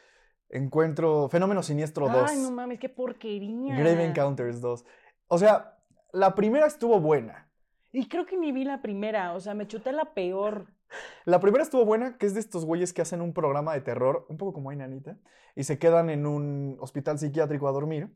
Encuentro. 0.48 1.28
Fenómeno 1.28 1.62
Siniestro 1.62 2.08
2. 2.08 2.30
Ay, 2.30 2.38
no 2.38 2.50
mames, 2.52 2.78
qué 2.78 2.88
porquería. 2.88 3.76
Grave 3.76 4.04
Encounters 4.04 4.60
2. 4.60 4.84
O 5.28 5.38
sea, 5.38 5.76
la 6.12 6.34
primera 6.34 6.66
estuvo 6.66 7.00
buena. 7.00 7.48
Y 7.94 8.08
creo 8.08 8.26
que 8.26 8.36
ni 8.36 8.50
vi 8.50 8.64
la 8.64 8.82
primera, 8.82 9.34
o 9.34 9.40
sea, 9.40 9.54
me 9.54 9.68
chuté 9.68 9.92
la 9.92 10.14
peor. 10.14 10.66
La 11.24 11.38
primera 11.38 11.62
estuvo 11.62 11.84
buena, 11.84 12.18
que 12.18 12.26
es 12.26 12.34
de 12.34 12.40
estos 12.40 12.64
güeyes 12.64 12.92
que 12.92 13.02
hacen 13.02 13.20
un 13.20 13.32
programa 13.32 13.72
de 13.72 13.82
terror, 13.82 14.26
un 14.28 14.36
poco 14.36 14.52
como 14.52 14.70
Ainanita, 14.70 15.16
y 15.54 15.62
se 15.62 15.78
quedan 15.78 16.10
en 16.10 16.26
un 16.26 16.76
hospital 16.80 17.20
psiquiátrico 17.20 17.68
a 17.68 17.72
dormir 17.72 18.08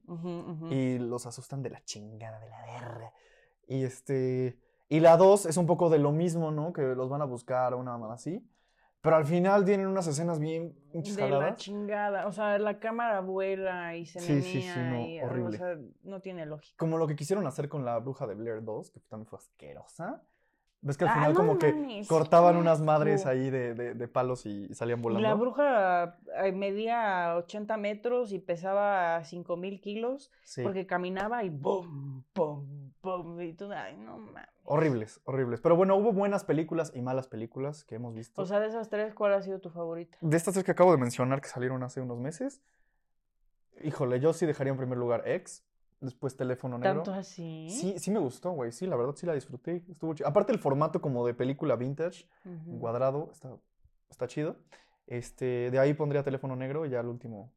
y 0.71 0.99
los 0.99 1.27
asustan 1.27 1.63
de 1.63 1.71
la 1.71 1.81
chingada, 1.85 2.41
de 2.41 2.49
la 2.49 2.63
verga. 2.67 3.13
Y 3.69 3.85
este. 3.85 4.59
Y 4.89 4.99
la 4.99 5.17
2 5.17 5.47
es 5.47 5.57
un 5.57 5.67
poco 5.67 5.91
de 5.91 5.99
lo 5.99 6.11
mismo, 6.11 6.51
¿no? 6.51 6.73
Que 6.73 6.83
los 6.83 7.09
van 7.09 7.23
a 7.23 7.27
buscar 7.27 7.73
o 7.73 7.79
una 7.79 7.97
mamá 7.97 8.15
así. 8.15 8.45
Pero 9.01 9.15
al 9.17 9.25
final 9.25 9.65
tienen 9.65 9.87
unas 9.87 10.07
escenas 10.09 10.41
bien 10.41 10.75
de 10.93 11.03
la 11.13 11.17
jaladas. 11.17 11.57
chingada, 11.59 12.27
o 12.27 12.33
sea, 12.33 12.59
la 12.59 12.81
cámara 12.81 13.21
vuela 13.21 13.97
y 13.97 14.07
se 14.07 14.19
Sí, 14.21 14.43
sí, 14.43 14.59
menea 14.59 14.75
sí, 14.75 14.81
no, 14.81 15.07
y, 15.07 15.21
o 15.21 15.27
horrible. 15.27 15.57
sea, 15.59 15.77
no 16.03 16.21
tiene 16.21 16.47
lógica. 16.47 16.75
Como 16.79 16.99
lo 16.99 17.07
que 17.07 17.15
quisieron 17.15 17.47
hacer 17.47 17.69
con 17.69 17.85
la 17.85 17.99
bruja 18.01 18.27
de 18.27 18.35
Blair 18.35 18.63
2, 18.65 18.91
que 18.91 19.01
también 19.09 19.27
fue 19.29 19.39
asquerosa. 19.39 20.23
Ves 20.81 20.97
que 20.97 21.05
al 21.05 21.11
Ah, 21.11 21.15
final 21.15 21.33
no 21.33 21.37
como 21.41 21.59
que 21.59 21.73
mames, 21.73 22.07
cortaban 22.07 22.55
qué 22.55 22.61
unas 22.61 22.81
madres 22.81 23.27
ahí 23.27 23.51
de, 23.51 23.75
de- 23.75 23.95
de 23.95 24.09
palos 24.09 24.47
y 24.47 24.73
salían 24.75 25.03
volando. 25.03 25.27
la 25.29 25.35
bruja 25.35 26.19
eh, 26.37 26.53
medía 26.53 27.35
80 27.37 27.77
metros 27.77 28.33
y 28.33 28.39
pesaba 28.39 29.25
5000 29.25 29.81
kilos 29.81 30.31
Sí. 30.45 30.63
porque 30.63 30.87
caminaba 30.87 31.43
y 31.43 31.51
¡bum! 31.51 32.23
¡bum! 32.33 32.93
¡bum! 33.03 33.41
Y 33.41 33.55
tú, 33.55 33.73
ay, 33.73 33.97
no 33.97 34.19
mames. 34.19 34.47
Horribles, 34.63 35.21
horribles. 35.25 35.61
Pero 35.61 35.75
bueno, 35.75 35.97
hubo 35.97 36.13
buenas 36.13 36.45
películas 36.45 36.93
y 36.95 37.01
malas 37.03 37.27
películas 37.27 37.83
que 37.85 37.97
hemos 37.97 38.15
visto. 38.15 38.41
O 38.41 38.47
sea, 38.47 38.61
de 38.61 38.69
esas 38.69 38.89
tres, 38.89 39.15
¿cuál 39.15 39.33
ha 39.35 39.43
sido 39.43 39.59
tu 39.61 39.71
favorita? 39.71 40.17
de 40.21 40.37
estas 40.37 40.55
tres 40.55 40.65
que 40.65 40.71
acabo 40.71 40.93
de 40.93 40.99
mencionar 40.99 41.41
que 41.41 41.49
salieron 41.49 41.83
hace 41.83 42.01
unos 42.01 42.19
meses, 42.19 42.63
híjole, 43.83 44.21
yo 44.21 44.33
sí 44.33 44.47
dejaría 44.47 44.73
en 44.73 44.77
primer 44.79 44.99
lugar 44.99 45.23
X, 45.27 45.65
después 46.01 46.37
Teléfono 46.37 46.79
Negro. 46.79 47.03
¿Tanto 47.03 47.13
así? 47.19 47.69
Sí, 47.71 47.99
sí 47.99 48.11
me 48.11 48.19
gustó, 48.19 48.53
güey. 48.53 48.73
Sí, 48.73 48.87
la 48.87 48.97
verdad 48.97 49.15
sí 49.17 49.27
la 49.27 49.35
disfruté. 49.35 49.85
Estuvo 49.89 50.15
chido. 50.15 50.29
Aparte 50.29 50.53
el 50.53 50.59
formato 50.59 51.01
como 51.01 51.27
de 51.27 51.35
película 51.35 51.77
vintage, 51.77 52.27
Ujú. 52.45 52.79
cuadrado, 52.79 53.29
está, 53.33 53.57
está 54.11 54.27
chido. 54.27 54.57
Este, 55.07 55.71
de 55.71 55.79
ahí 55.79 55.95
pondría 55.95 56.23
Teléfono 56.23 56.55
Negro 56.57 56.85
y 56.87 56.91
ya 56.91 57.01
al 57.01 57.09
último, 57.09 57.53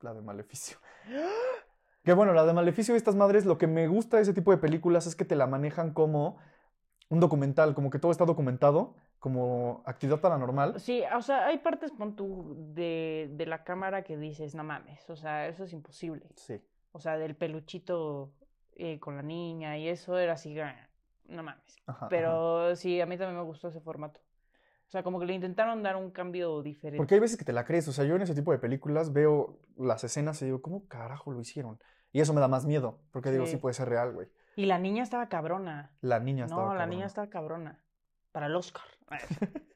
la 0.00 0.14
de 0.14 0.22
Maleficio. 0.22 0.78
Que 2.04 2.14
bueno, 2.14 2.32
la 2.32 2.46
de 2.46 2.54
Maleficio 2.54 2.94
de 2.94 2.98
estas 2.98 3.16
madres, 3.16 3.44
lo 3.44 3.58
que 3.58 3.66
me 3.66 3.86
gusta 3.86 4.16
de 4.16 4.22
ese 4.22 4.32
tipo 4.32 4.50
de 4.50 4.56
películas 4.56 5.06
es 5.06 5.14
que 5.14 5.26
te 5.26 5.36
la 5.36 5.46
manejan 5.46 5.92
como 5.92 6.38
un 7.10 7.20
documental, 7.20 7.74
como 7.74 7.90
que 7.90 7.98
todo 7.98 8.12
está 8.12 8.24
documentado, 8.24 8.94
como 9.18 9.82
actividad 9.84 10.20
paranormal. 10.20 10.80
Sí, 10.80 11.02
o 11.14 11.20
sea, 11.20 11.46
hay 11.46 11.58
partes 11.58 11.90
pon 11.92 12.16
tú, 12.16 12.54
de, 12.72 13.28
de 13.32 13.44
la 13.44 13.62
cámara 13.62 14.04
que 14.04 14.16
dices, 14.16 14.54
no 14.54 14.64
mames, 14.64 15.10
o 15.10 15.16
sea, 15.16 15.48
eso 15.48 15.64
es 15.64 15.72
imposible. 15.74 16.26
Sí. 16.36 16.62
O 16.98 17.00
sea, 17.00 17.16
del 17.16 17.36
peluchito 17.36 18.32
eh, 18.74 18.98
con 18.98 19.14
la 19.16 19.22
niña 19.22 19.78
y 19.78 19.88
eso 19.88 20.18
era 20.18 20.32
así, 20.32 20.58
ah, 20.58 20.88
no 21.28 21.42
mames. 21.44 21.76
Ajá, 21.86 21.98
ajá. 21.98 22.08
Pero 22.08 22.74
sí, 22.74 23.00
a 23.00 23.06
mí 23.06 23.16
también 23.16 23.36
me 23.36 23.44
gustó 23.44 23.68
ese 23.68 23.80
formato. 23.80 24.20
O 24.20 24.90
sea, 24.90 25.02
como 25.04 25.20
que 25.20 25.26
le 25.26 25.34
intentaron 25.34 25.82
dar 25.82 25.94
un 25.96 26.10
cambio 26.10 26.60
diferente. 26.62 26.96
Porque 26.96 27.14
hay 27.14 27.20
veces 27.20 27.36
que 27.38 27.44
te 27.44 27.52
la 27.52 27.64
crees, 27.64 27.86
o 27.88 27.92
sea, 27.92 28.04
yo 28.04 28.16
en 28.16 28.22
ese 28.22 28.34
tipo 28.34 28.50
de 28.52 28.58
películas 28.58 29.12
veo 29.12 29.60
las 29.76 30.02
escenas 30.02 30.42
y 30.42 30.46
digo, 30.46 30.60
¿cómo 30.60 30.88
carajo 30.88 31.30
lo 31.30 31.40
hicieron? 31.40 31.78
Y 32.10 32.20
eso 32.20 32.32
me 32.34 32.40
da 32.40 32.48
más 32.48 32.64
miedo, 32.66 32.98
porque 33.12 33.30
digo, 33.30 33.44
Sí. 33.44 33.52
sí 33.52 33.56
puede 33.58 33.74
ser 33.74 33.88
real, 33.88 34.12
güey. 34.12 34.28
Y 34.56 34.66
la 34.66 34.78
niña 34.78 35.02
estaba 35.04 35.28
cabrona. 35.28 35.92
La 36.00 36.18
niña 36.18 36.46
estaba 36.46 36.62
No, 36.62 36.68
la 36.68 36.78
cabrona. 36.80 36.90
niña 36.90 37.06
estaba 37.06 37.28
cabrona. 37.28 37.80
Para 38.32 38.46
el 38.46 38.56
Oscar. 38.56 38.82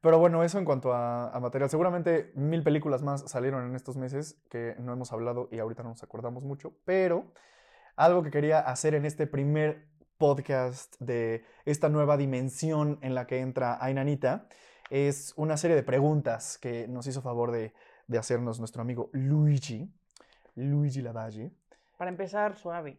Pero 0.00 0.18
bueno, 0.18 0.42
eso 0.42 0.58
en 0.58 0.64
cuanto 0.64 0.92
a, 0.92 1.30
a 1.30 1.40
material. 1.40 1.68
Seguramente 1.68 2.32
mil 2.34 2.62
películas 2.62 3.02
más 3.02 3.30
salieron 3.30 3.68
en 3.68 3.76
estos 3.76 3.96
meses 3.96 4.40
que 4.48 4.74
no 4.78 4.92
hemos 4.92 5.12
hablado 5.12 5.48
y 5.52 5.58
ahorita 5.58 5.82
no 5.82 5.90
nos 5.90 6.02
acordamos 6.02 6.42
mucho. 6.42 6.74
Pero 6.84 7.32
algo 7.96 8.22
que 8.22 8.30
quería 8.30 8.60
hacer 8.60 8.94
en 8.94 9.04
este 9.04 9.26
primer 9.26 9.88
podcast 10.16 10.96
de 11.00 11.44
esta 11.64 11.88
nueva 11.88 12.16
dimensión 12.16 12.98
en 13.02 13.14
la 13.14 13.26
que 13.26 13.40
entra 13.40 13.82
Ainanita 13.82 14.48
es 14.90 15.32
una 15.36 15.56
serie 15.56 15.76
de 15.76 15.82
preguntas 15.82 16.58
que 16.58 16.88
nos 16.88 17.06
hizo 17.06 17.22
favor 17.22 17.52
de, 17.52 17.72
de 18.06 18.18
hacernos 18.18 18.58
nuestro 18.58 18.82
amigo 18.82 19.10
Luigi. 19.12 19.92
Luigi 20.56 21.00
Lavalle. 21.00 21.52
Para 21.96 22.10
empezar, 22.10 22.56
suave. 22.56 22.98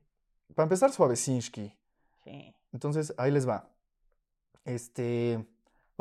Para 0.55 0.65
empezar, 0.65 0.91
suavesinski. 0.91 1.75
Sí. 2.23 2.55
Entonces, 2.71 3.13
ahí 3.17 3.31
les 3.31 3.47
va. 3.47 3.69
Este. 4.63 5.45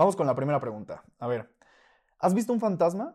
Vamos 0.00 0.16
con 0.16 0.26
la 0.26 0.34
primera 0.34 0.58
pregunta. 0.58 1.04
A 1.18 1.26
ver. 1.26 1.54
¿Has 2.20 2.32
visto 2.32 2.54
un 2.54 2.58
fantasma? 2.58 3.14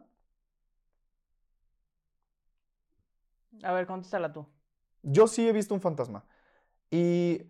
A 3.64 3.72
ver, 3.72 3.88
contéstala 3.88 4.32
tú. 4.32 4.46
Yo 5.02 5.26
sí 5.26 5.50
he 5.50 5.52
visto 5.52 5.74
un 5.74 5.82
fantasma. 5.82 6.26
Y 6.92 7.42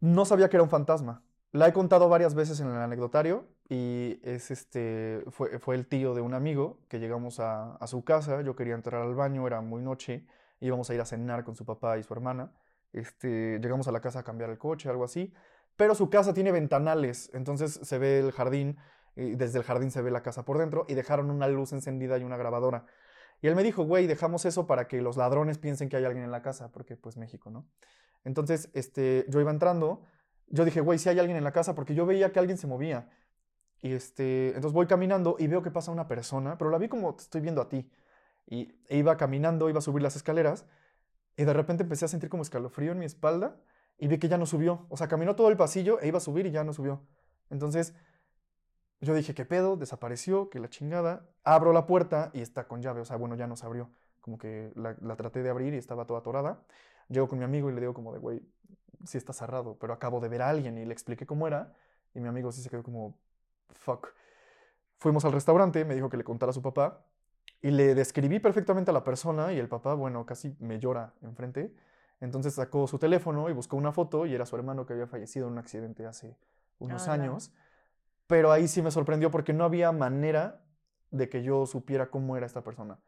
no 0.00 0.24
sabía 0.24 0.48
que 0.48 0.56
era 0.56 0.62
un 0.62 0.70
fantasma. 0.70 1.22
La 1.52 1.68
he 1.68 1.74
contado 1.74 2.08
varias 2.08 2.34
veces 2.34 2.58
en 2.60 2.68
el 2.68 2.78
anecdotario. 2.78 3.46
Y 3.68 4.18
es 4.22 4.50
este. 4.50 5.22
Fue, 5.28 5.58
fue 5.58 5.74
el 5.74 5.86
tío 5.86 6.14
de 6.14 6.22
un 6.22 6.32
amigo 6.32 6.80
que 6.88 7.00
llegamos 7.00 7.40
a, 7.40 7.74
a 7.74 7.86
su 7.86 8.04
casa. 8.04 8.40
Yo 8.40 8.56
quería 8.56 8.72
entrar 8.72 9.02
al 9.02 9.14
baño, 9.16 9.46
era 9.46 9.60
muy 9.60 9.82
noche. 9.82 10.26
Íbamos 10.60 10.88
a 10.88 10.94
ir 10.94 11.02
a 11.02 11.04
cenar 11.04 11.44
con 11.44 11.56
su 11.56 11.66
papá 11.66 11.98
y 11.98 12.02
su 12.02 12.14
hermana. 12.14 12.54
Este, 12.94 13.58
llegamos 13.60 13.86
a 13.86 13.92
la 13.92 14.00
casa 14.00 14.20
a 14.20 14.22
cambiar 14.22 14.48
el 14.48 14.56
coche, 14.56 14.88
algo 14.88 15.04
así. 15.04 15.30
Pero 15.78 15.94
su 15.94 16.10
casa 16.10 16.34
tiene 16.34 16.50
ventanales, 16.50 17.30
entonces 17.32 17.78
se 17.80 17.98
ve 17.98 18.18
el 18.18 18.32
jardín, 18.32 18.76
y 19.14 19.36
desde 19.36 19.58
el 19.58 19.64
jardín 19.64 19.92
se 19.92 20.02
ve 20.02 20.10
la 20.10 20.22
casa 20.24 20.44
por 20.44 20.58
dentro, 20.58 20.84
y 20.88 20.94
dejaron 20.94 21.30
una 21.30 21.46
luz 21.46 21.72
encendida 21.72 22.18
y 22.18 22.24
una 22.24 22.36
grabadora. 22.36 22.84
Y 23.40 23.46
él 23.46 23.54
me 23.54 23.62
dijo, 23.62 23.84
güey, 23.84 24.08
dejamos 24.08 24.44
eso 24.44 24.66
para 24.66 24.88
que 24.88 25.00
los 25.00 25.16
ladrones 25.16 25.56
piensen 25.58 25.88
que 25.88 25.96
hay 25.96 26.04
alguien 26.04 26.24
en 26.24 26.32
la 26.32 26.42
casa, 26.42 26.72
porque 26.72 26.96
pues 26.96 27.16
México, 27.16 27.50
¿no? 27.50 27.64
Entonces, 28.24 28.70
este, 28.74 29.24
yo 29.28 29.40
iba 29.40 29.52
entrando, 29.52 30.02
yo 30.48 30.64
dije, 30.64 30.80
güey, 30.80 30.98
si 30.98 31.10
hay 31.10 31.20
alguien 31.20 31.36
en 31.36 31.44
la 31.44 31.52
casa, 31.52 31.76
porque 31.76 31.94
yo 31.94 32.06
veía 32.06 32.32
que 32.32 32.40
alguien 32.40 32.58
se 32.58 32.66
movía. 32.66 33.08
Y 33.80 33.92
este, 33.92 34.48
entonces 34.48 34.72
voy 34.72 34.88
caminando 34.88 35.36
y 35.38 35.46
veo 35.46 35.62
que 35.62 35.70
pasa 35.70 35.92
una 35.92 36.08
persona, 36.08 36.58
pero 36.58 36.70
la 36.70 36.78
vi 36.78 36.88
como 36.88 37.14
te 37.14 37.22
estoy 37.22 37.40
viendo 37.40 37.62
a 37.62 37.68
ti. 37.68 37.88
Y 38.46 38.80
e 38.88 38.96
iba 38.96 39.16
caminando, 39.16 39.70
iba 39.70 39.78
a 39.78 39.82
subir 39.82 40.02
las 40.02 40.16
escaleras, 40.16 40.66
y 41.36 41.44
de 41.44 41.52
repente 41.52 41.84
empecé 41.84 42.06
a 42.06 42.08
sentir 42.08 42.28
como 42.28 42.42
escalofrío 42.42 42.90
en 42.90 42.98
mi 42.98 43.06
espalda, 43.06 43.60
y 43.98 44.08
vi 44.08 44.18
que 44.18 44.28
ya 44.28 44.38
no 44.38 44.46
subió. 44.46 44.86
O 44.88 44.96
sea, 44.96 45.08
caminó 45.08 45.34
todo 45.34 45.48
el 45.48 45.56
pasillo 45.56 46.00
e 46.00 46.06
iba 46.08 46.18
a 46.18 46.20
subir 46.20 46.46
y 46.46 46.50
ya 46.50 46.64
no 46.64 46.72
subió. 46.72 47.02
Entonces, 47.50 47.94
yo 49.00 49.14
dije, 49.14 49.34
¿qué 49.34 49.44
pedo? 49.44 49.76
Desapareció, 49.76 50.50
que 50.50 50.60
la 50.60 50.68
chingada. 50.68 51.26
Abro 51.44 51.72
la 51.72 51.86
puerta 51.86 52.30
y 52.32 52.40
está 52.40 52.68
con 52.68 52.80
llave. 52.80 53.00
O 53.00 53.04
sea, 53.04 53.16
bueno, 53.16 53.34
ya 53.34 53.46
no 53.46 53.56
se 53.56 53.66
abrió. 53.66 53.90
Como 54.20 54.38
que 54.38 54.72
la, 54.74 55.16
traté 55.16 55.42
de 55.42 55.50
abrir 55.50 55.74
y 55.74 55.76
estaba 55.76 56.06
toda 56.06 56.20
atorada. 56.20 56.62
Llego 57.08 57.28
con 57.28 57.38
mi 57.38 57.44
amigo 57.44 57.70
y 57.70 57.74
le 57.74 57.80
digo 57.80 57.94
como 57.94 58.12
de, 58.12 58.18
güey, 58.18 58.42
sí 59.04 59.18
está 59.18 59.32
cerrado, 59.32 59.76
pero 59.80 59.92
acabo 59.92 60.20
de 60.20 60.28
ver 60.28 60.42
a 60.42 60.48
alguien 60.48 60.76
y 60.78 60.84
le 60.84 60.92
expliqué 60.92 61.26
cómo 61.26 61.46
era. 61.46 61.72
Y 62.14 62.20
mi 62.20 62.28
amigo 62.28 62.52
sí 62.52 62.62
se 62.62 62.70
quedó 62.70 62.82
como, 62.82 63.16
fuck. 63.72 64.08
Fuimos 64.98 65.24
al 65.24 65.32
restaurante, 65.32 65.84
me 65.84 65.94
dijo 65.94 66.08
que 66.08 66.16
le 66.16 66.24
contara 66.24 66.50
a 66.50 66.52
su 66.52 66.62
papá. 66.62 67.04
Y 67.60 67.70
le 67.70 67.94
describí 67.94 68.38
perfectamente 68.38 68.90
a 68.90 68.94
la 68.94 69.02
persona 69.02 69.52
y 69.52 69.58
el 69.58 69.68
papá, 69.68 69.94
bueno, 69.94 70.24
casi 70.26 70.54
me 70.60 70.78
llora 70.78 71.14
enfrente. 71.22 71.74
Entonces 72.20 72.54
sacó 72.54 72.86
su 72.86 72.98
teléfono 72.98 73.48
y 73.48 73.52
buscó 73.52 73.76
una 73.76 73.92
foto 73.92 74.26
y 74.26 74.34
era 74.34 74.44
su 74.46 74.56
hermano 74.56 74.86
que 74.86 74.92
había 74.92 75.06
fallecido 75.06 75.46
en 75.46 75.52
un 75.52 75.58
accidente 75.58 76.06
hace 76.06 76.36
unos 76.78 77.08
años. 77.08 77.52
Pero 78.26 78.50
ahí 78.52 78.68
sí 78.68 78.82
me 78.82 78.90
sorprendió 78.90 79.30
porque 79.30 79.52
no 79.52 79.64
había 79.64 79.92
manera 79.92 80.62
de 81.10 81.28
que 81.28 81.42
yo 81.42 81.66
supiera 81.66 82.10
cómo 82.10 82.36
era 82.36 82.46
esta 82.46 82.62
persona. 82.62 82.98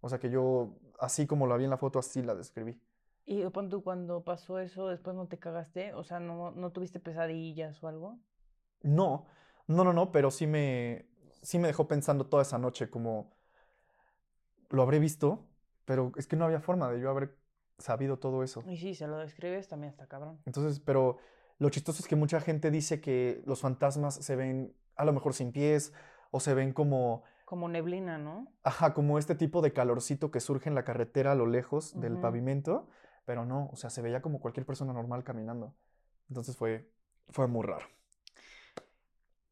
O 0.00 0.08
sea 0.08 0.18
que 0.18 0.30
yo, 0.30 0.78
así 0.98 1.26
como 1.26 1.46
la 1.46 1.56
vi 1.56 1.64
en 1.64 1.70
la 1.70 1.76
foto, 1.76 1.98
así 1.98 2.22
la 2.22 2.34
describí. 2.34 2.80
Y 3.26 3.46
pon 3.50 3.68
tú, 3.68 3.82
cuando 3.82 4.24
pasó 4.24 4.58
eso, 4.58 4.88
después 4.88 5.14
no 5.14 5.26
te 5.26 5.38
cagaste, 5.38 5.92
o 5.94 6.02
sea, 6.02 6.20
no, 6.20 6.50
no 6.52 6.72
tuviste 6.72 7.00
pesadillas 7.00 7.82
o 7.82 7.88
algo. 7.88 8.18
No, 8.82 9.26
no, 9.66 9.84
no, 9.84 9.92
no, 9.92 10.10
pero 10.10 10.30
sí 10.30 10.46
me, 10.46 11.06
sí 11.42 11.58
me 11.58 11.68
dejó 11.68 11.86
pensando 11.86 12.26
toda 12.26 12.42
esa 12.42 12.58
noche 12.58 12.88
como 12.88 13.30
lo 14.70 14.82
habré 14.82 14.98
visto, 14.98 15.46
pero 15.84 16.12
es 16.16 16.26
que 16.26 16.36
no 16.36 16.44
había 16.44 16.60
forma 16.60 16.90
de 16.90 17.00
yo 17.00 17.10
haber 17.10 17.36
sabido 17.80 18.18
todo 18.18 18.42
eso. 18.42 18.62
Y 18.66 18.76
sí, 18.76 18.94
se 18.94 19.06
lo 19.06 19.18
describes, 19.18 19.68
también 19.68 19.90
está 19.90 20.06
cabrón. 20.06 20.38
Entonces, 20.46 20.80
pero 20.80 21.18
lo 21.58 21.68
chistoso 21.70 22.02
es 22.02 22.08
que 22.08 22.16
mucha 22.16 22.40
gente 22.40 22.70
dice 22.70 23.00
que 23.00 23.42
los 23.46 23.60
fantasmas 23.60 24.14
se 24.14 24.36
ven 24.36 24.74
a 24.96 25.04
lo 25.04 25.12
mejor 25.12 25.34
sin 25.34 25.52
pies 25.52 25.92
o 26.30 26.40
se 26.40 26.54
ven 26.54 26.72
como, 26.72 27.22
Como 27.44 27.68
neblina, 27.68 28.18
¿no? 28.18 28.46
ajá, 28.62 28.94
como 28.94 29.18
este 29.18 29.34
tipo 29.34 29.60
de 29.62 29.72
calorcito 29.72 30.30
que 30.30 30.40
surge 30.40 30.68
en 30.68 30.74
la 30.74 30.84
carretera 30.84 31.32
a 31.32 31.34
lo 31.34 31.46
lejos 31.46 31.98
del 32.00 32.18
pavimento, 32.18 32.88
pero 33.24 33.44
no, 33.44 33.68
o 33.72 33.76
sea, 33.76 33.90
se 33.90 34.02
veía 34.02 34.22
como 34.22 34.40
cualquier 34.40 34.66
persona 34.66 34.92
normal 34.92 35.24
caminando. 35.24 35.74
Entonces 36.28 36.56
fue, 36.56 36.90
fue 37.30 37.46
muy 37.48 37.66
raro. 37.66 37.86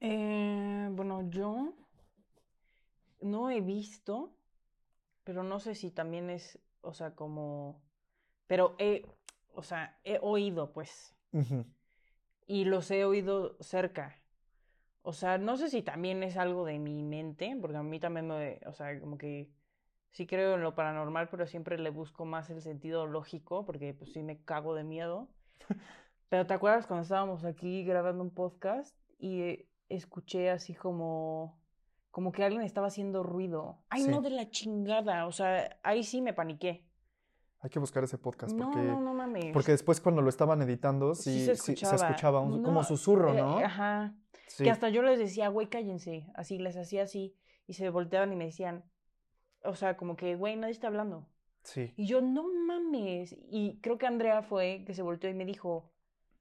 Eh, 0.00 0.88
bueno, 0.92 1.28
yo 1.28 1.72
no 3.20 3.50
he 3.50 3.60
visto, 3.60 4.32
pero 5.24 5.42
no 5.42 5.58
sé 5.58 5.74
si 5.74 5.90
también 5.90 6.30
es, 6.30 6.58
o 6.82 6.94
sea, 6.94 7.14
como, 7.14 7.80
pero 8.48 8.74
he, 8.78 9.06
o 9.54 9.62
sea, 9.62 9.96
he 10.02 10.18
oído, 10.20 10.72
pues, 10.72 11.14
y 12.46 12.64
los 12.64 12.90
he 12.90 13.04
oído 13.04 13.56
cerca. 13.60 14.20
O 15.02 15.12
sea, 15.12 15.38
no 15.38 15.56
sé 15.56 15.70
si 15.70 15.82
también 15.82 16.22
es 16.24 16.36
algo 16.36 16.64
de 16.64 16.80
mi 16.80 17.04
mente, 17.04 17.56
porque 17.60 17.76
a 17.76 17.82
mí 17.82 18.00
también 18.00 18.26
me, 18.26 18.58
o 18.66 18.72
sea, 18.72 18.98
como 19.00 19.16
que 19.16 19.48
sí 20.10 20.26
creo 20.26 20.54
en 20.54 20.62
lo 20.62 20.74
paranormal, 20.74 21.28
pero 21.28 21.46
siempre 21.46 21.78
le 21.78 21.90
busco 21.90 22.24
más 22.24 22.50
el 22.50 22.60
sentido 22.62 23.06
lógico, 23.06 23.64
porque 23.64 23.94
pues 23.94 24.12
sí 24.12 24.22
me 24.22 24.42
cago 24.42 24.74
de 24.74 24.84
miedo. 24.84 25.28
Pero 26.28 26.46
¿te 26.46 26.52
acuerdas 26.52 26.86
cuando 26.86 27.04
estábamos 27.04 27.44
aquí 27.46 27.84
grabando 27.84 28.22
un 28.22 28.30
podcast 28.30 28.94
y 29.18 29.40
eh, 29.40 29.68
escuché 29.88 30.50
así 30.50 30.74
como, 30.74 31.58
como 32.10 32.32
que 32.32 32.44
alguien 32.44 32.62
estaba 32.62 32.88
haciendo 32.88 33.22
ruido? 33.22 33.78
Ay, 33.88 34.04
no 34.04 34.20
de 34.20 34.30
la 34.30 34.50
chingada, 34.50 35.26
o 35.26 35.32
sea, 35.32 35.78
ahí 35.82 36.04
sí 36.04 36.20
me 36.20 36.34
paniqué. 36.34 36.84
Hay 37.60 37.70
que 37.70 37.78
buscar 37.80 38.04
ese 38.04 38.18
podcast 38.18 38.54
No, 38.54 38.66
porque, 38.66 38.80
no, 38.86 39.00
no 39.00 39.14
mames. 39.14 39.52
porque 39.52 39.72
después 39.72 40.00
cuando 40.00 40.22
lo 40.22 40.28
estaban 40.28 40.62
editando, 40.62 41.14
Sí 41.14 41.32
sí, 41.32 41.38
se 41.46 41.56
sí- 41.56 41.72
escuchaba. 41.72 41.96
escuchaba 42.08 42.40
un, 42.40 42.62
como 42.62 42.80
No, 42.80 42.84
susurro, 42.84 43.34
Eh, 43.34 43.38
¿no? 43.38 43.58
Ajá. 43.58 44.14
Sí. 44.46 44.64
Que 44.64 44.70
hasta 44.70 44.88
yo 44.90 45.02
les 45.02 45.18
decía, 45.18 45.48
güey, 45.48 45.68
cállense. 45.68 46.26
Así, 46.34 46.58
les 46.58 46.76
hacía 46.76 47.02
así. 47.02 47.34
Y 47.66 47.74
se 47.74 47.90
volteaban 47.90 48.32
y 48.32 48.36
me 48.36 48.44
decían, 48.46 48.84
o 49.64 49.74
sea, 49.74 49.96
como 49.96 50.16
que, 50.16 50.36
güey, 50.36 50.56
nadie 50.56 50.72
está 50.72 50.86
hablando. 50.86 51.28
Sí. 51.64 51.92
Y 51.96 52.06
yo, 52.06 52.20
no 52.22 52.44
mames. 52.66 53.36
Y 53.50 53.78
creo 53.82 53.98
que 53.98 54.06
Andrea 54.06 54.42
fue 54.42 54.84
que 54.86 54.94
se 54.94 55.02
volteó 55.02 55.28
y 55.28 55.34
me 55.34 55.44
dijo, 55.44 55.90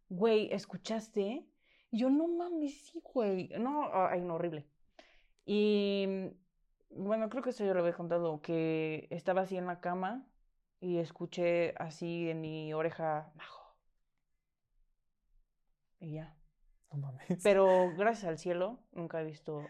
güey, 0.09 0.53
¿escuchaste? 0.53 1.45
Y 1.89 1.97
yo, 1.99 2.09
no 2.09 2.27
mames, 2.27 2.77
sí, 2.85 3.01
güey. 3.13 3.49
No, 3.59 3.89
ay, 3.91 4.21
no, 4.21 4.35
horrible. 4.35 4.67
Y 5.45 6.07
bueno, 6.91 7.29
creo 7.29 7.43
que 7.43 7.49
esto 7.49 7.65
yo 7.65 7.73
lo 7.73 7.79
había 7.81 7.93
contado, 7.93 8.41
que 8.41 9.07
estaba 9.09 9.41
así 9.41 9.57
en 9.57 9.65
la 9.65 9.79
cama 9.79 10.25
y 10.79 10.97
escuché 10.97 11.73
así 11.77 12.29
en 12.29 12.41
mi 12.41 12.73
oreja, 12.73 13.31
majo. 13.35 13.75
Y 15.99 16.13
ya. 16.13 16.35
No 16.91 16.99
mames. 16.99 17.39
Pero 17.43 17.93
gracias 17.97 18.25
al 18.25 18.37
cielo, 18.37 18.79
nunca 18.91 19.21
he 19.21 19.25
visto. 19.25 19.65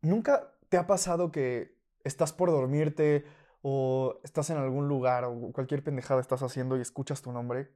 ¿Nunca 0.00 0.52
te 0.68 0.76
ha 0.76 0.86
pasado 0.86 1.30
que 1.30 1.76
estás 2.04 2.32
por 2.32 2.50
dormirte 2.50 3.24
o 3.62 4.20
estás 4.24 4.50
en 4.50 4.58
algún 4.58 4.88
lugar 4.88 5.24
o 5.24 5.52
cualquier 5.52 5.82
pendejada 5.82 6.20
estás 6.20 6.42
haciendo 6.42 6.76
y 6.76 6.80
escuchas 6.80 7.22
tu 7.22 7.32
nombre 7.32 7.72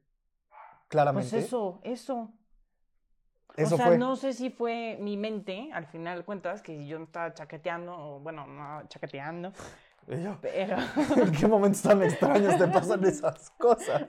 claramente? 0.89 1.31
Pues 1.31 1.45
eso, 1.45 1.81
eso. 1.85 2.33
Eso 3.57 3.75
o 3.75 3.79
sea, 3.79 3.89
fue. 3.89 3.99
no 3.99 4.15
sé 4.17 4.33
si 4.33 4.51
fue 4.51 4.97
mi 5.01 5.17
mente, 5.17 5.71
al 5.73 5.87
final 5.87 6.25
cuentas, 6.25 6.63
que 6.63 6.87
yo 6.87 6.99
me 6.99 7.05
estaba 7.05 7.35
chaqueteando, 7.35 7.97
o 7.97 8.21
bueno, 8.21 8.47
no 8.47 8.87
chaqueteando, 8.87 9.53
Y 10.11 10.23
yo, 10.23 10.39
pero. 10.41 10.77
¿En 11.17 11.33
qué 11.33 11.47
momentos 11.47 11.83
tan 11.83 12.03
extraños 12.03 12.59
te 12.59 12.67
pasan 12.67 13.05
esas 13.05 13.51
cosas? 13.51 14.05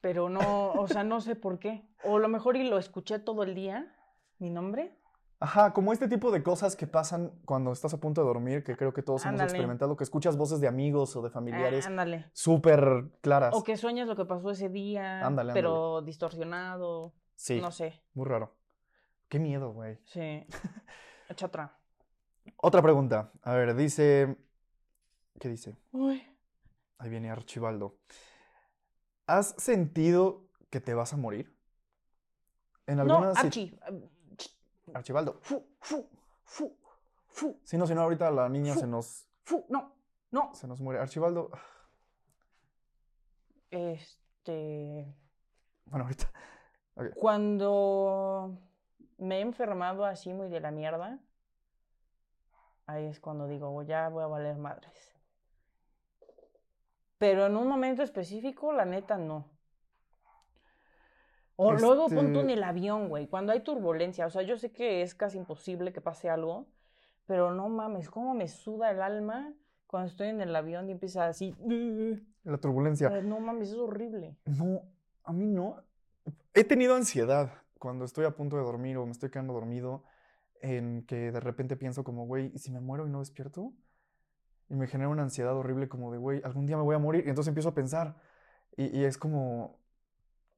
pero 0.00 0.28
no, 0.28 0.72
o 0.72 0.86
sea, 0.86 1.02
no 1.02 1.20
sé 1.20 1.34
por 1.34 1.58
qué. 1.58 1.88
O 2.04 2.16
a 2.16 2.20
lo 2.20 2.28
mejor 2.28 2.56
y 2.56 2.68
lo 2.68 2.78
escuché 2.78 3.18
todo 3.18 3.42
el 3.42 3.54
día, 3.54 3.92
mi 4.38 4.50
nombre. 4.50 4.96
Ajá, 5.40 5.72
como 5.72 5.92
este 5.92 6.08
tipo 6.08 6.30
de 6.30 6.42
cosas 6.42 6.76
que 6.76 6.86
pasan 6.86 7.32
cuando 7.44 7.72
estás 7.72 7.92
a 7.92 8.00
punto 8.00 8.20
de 8.20 8.26
dormir, 8.26 8.62
que 8.64 8.76
creo 8.76 8.92
que 8.94 9.02
todos 9.02 9.26
hemos 9.26 9.40
experimentado, 9.42 9.96
que 9.96 10.04
escuchas 10.04 10.36
voces 10.36 10.60
de 10.60 10.68
amigos 10.68 11.16
o 11.16 11.22
de 11.22 11.30
familiares 11.30 11.88
súper 12.32 13.10
claras. 13.20 13.54
O 13.54 13.64
que 13.64 13.76
sueñas 13.76 14.06
lo 14.06 14.14
que 14.14 14.24
pasó 14.24 14.50
ese 14.50 14.68
día, 14.68 15.26
Ándale, 15.26 15.52
pero 15.52 16.00
distorsionado. 16.02 17.12
Sí, 17.34 17.60
No 17.60 17.72
sé. 17.72 18.00
muy 18.14 18.26
raro. 18.26 18.54
Qué 19.28 19.38
miedo, 19.38 19.72
güey. 19.72 19.98
Sí. 20.04 20.46
Echa 21.28 21.46
otra. 21.46 21.76
Otra 22.56 22.82
pregunta. 22.82 23.30
A 23.42 23.54
ver, 23.54 23.74
dice... 23.74 24.36
¿Qué 25.40 25.48
dice? 25.48 25.76
Uy. 25.92 26.22
Ahí 26.98 27.10
viene 27.10 27.30
Archibaldo. 27.30 27.96
¿Has 29.26 29.54
sentido 29.58 30.44
que 30.70 30.80
te 30.80 30.94
vas 30.94 31.12
a 31.12 31.16
morir? 31.16 31.54
En 32.86 32.96
No, 32.96 33.02
alguna 33.02 33.34
si- 33.34 33.46
Archie. 33.46 33.78
Archibaldo. 34.94 35.38
Fu, 35.40 35.66
fu, 35.80 36.08
fu, 36.44 36.76
fu, 37.28 37.60
Si 37.64 37.76
no, 37.78 37.86
si 37.86 37.94
no, 37.94 38.02
ahorita 38.02 38.30
la 38.30 38.48
niña 38.48 38.74
Fu. 38.74 38.80
se 38.80 38.86
nos, 38.86 39.26
fu. 39.42 39.64
No, 39.68 39.94
no. 40.30 40.54
se 40.54 40.66
nos 40.68 40.80
muere. 40.80 41.00
Archibaldo. 41.00 41.50
Este. 43.70 45.06
Bueno, 45.86 46.04
ahorita. 46.04 46.30
Cuando 47.16 48.56
me 49.18 49.38
he 49.38 49.40
enfermado 49.40 50.04
así 50.04 50.32
muy 50.32 50.48
de 50.48 50.60
la 50.60 50.70
mierda, 50.70 51.18
ahí 52.86 53.06
es 53.06 53.20
cuando 53.20 53.46
digo, 53.46 53.68
"Oh, 53.74 53.82
ya 53.82 54.08
voy 54.08 54.22
a 54.22 54.26
valer 54.26 54.56
madres. 54.56 55.14
Pero 57.18 57.46
en 57.46 57.56
un 57.56 57.66
momento 57.68 58.02
específico, 58.02 58.72
la 58.72 58.84
neta, 58.84 59.16
no. 59.16 59.48
O 61.56 61.72
luego 61.72 62.08
pon 62.08 62.32
tú 62.32 62.40
en 62.40 62.50
Este- 62.50 62.52
el 62.54 62.64
avión, 62.64 63.08
güey, 63.08 63.28
cuando 63.28 63.52
hay 63.52 63.60
turbulencia. 63.60 64.26
O 64.26 64.30
sea, 64.30 64.42
yo 64.42 64.58
sé 64.58 64.72
que 64.72 65.02
es 65.02 65.14
casi 65.14 65.38
imposible 65.38 65.92
que 65.92 66.00
pase 66.00 66.28
algo, 66.28 66.66
pero 67.26 67.52
no 67.52 67.68
mames, 67.68 68.10
cómo 68.10 68.34
me 68.34 68.48
suda 68.48 68.90
el 68.90 69.00
alma 69.00 69.52
cuando 69.86 70.08
estoy 70.08 70.28
en 70.28 70.40
el 70.40 70.54
avión 70.54 70.88
y 70.88 70.92
empieza 70.92 71.26
así. 71.26 71.54
La 72.44 72.58
turbulencia. 72.58 73.08
No 73.22 73.38
mames, 73.40 73.70
es 73.70 73.76
horrible. 73.76 74.36
No, 74.44 74.82
a 75.22 75.32
mí 75.32 75.46
no. 75.46 75.76
He 76.52 76.64
tenido 76.64 76.94
ansiedad 76.94 77.50
cuando 77.78 78.04
estoy 78.04 78.24
a 78.26 78.32
punto 78.32 78.56
de 78.56 78.62
dormir 78.64 78.98
o 78.98 79.06
me 79.06 79.12
estoy 79.12 79.30
quedando 79.30 79.54
dormido, 79.54 80.02
en 80.64 81.04
que 81.06 81.32
de 81.32 81.40
repente 81.40 81.76
pienso 81.76 82.04
como, 82.04 82.26
güey, 82.26 82.50
¿y 82.54 82.58
si 82.58 82.72
me 82.72 82.80
muero 82.80 83.06
y 83.06 83.10
no 83.10 83.20
despierto? 83.20 83.72
Y 84.68 84.76
me 84.76 84.86
genera 84.86 85.08
una 85.10 85.22
ansiedad 85.22 85.54
horrible 85.56 85.88
como 85.88 86.12
de, 86.12 86.18
güey, 86.18 86.40
algún 86.44 86.66
día 86.66 86.76
me 86.76 86.82
voy 86.84 86.94
a 86.96 86.98
morir. 86.98 87.24
Y 87.26 87.30
entonces 87.30 87.48
empiezo 87.48 87.70
a 87.70 87.74
pensar. 87.74 88.16
Y, 88.76 88.98
y 88.98 89.04
es 89.04 89.18
como, 89.18 89.78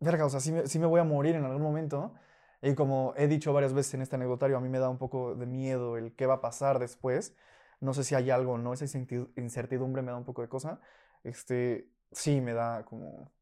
verga, 0.01 0.27
o 0.27 0.31
sea, 0.31 0.40
sí 0.40 0.53
me, 0.53 0.66
sí 0.69 0.79
me 0.79 0.87
voy 0.87 1.01
a 1.01 1.05
morir 1.05 1.37
en 1.37 1.45
algún 1.45 1.62
momento. 1.62 2.14
Y 2.62 2.75
como 2.75 3.14
he 3.16 3.29
dicho 3.29 3.53
varias 3.53 3.75
veces 3.75 3.95
en 3.95 4.03
este 4.03 4.16
anecdotario, 4.16 4.57
a 4.57 4.61
mí 4.61 4.69
me 4.69 4.79
da 4.79 4.88
un 4.88 4.99
poco 4.99 5.35
de 5.35 5.47
miedo 5.47 5.97
el 5.99 6.14
qué 6.14 6.27
va 6.27 6.35
a 6.37 6.40
pasar 6.40 6.79
después. 6.79 7.37
No 7.81 7.95
sé 7.95 8.05
si 8.05 8.14
hay 8.14 8.31
algo 8.31 8.55
o 8.55 8.59
no, 8.59 8.73
esa 8.75 8.87
incerti- 8.87 9.31
incertidumbre 9.37 10.03
me 10.03 10.12
da 10.12 10.16
un 10.19 10.25
poco 10.25 10.42
de 10.42 10.49
cosa. 10.49 10.81
Este, 11.25 11.90
sí, 12.12 12.40
me 12.40 12.55
da 12.55 12.85
como 12.85 13.33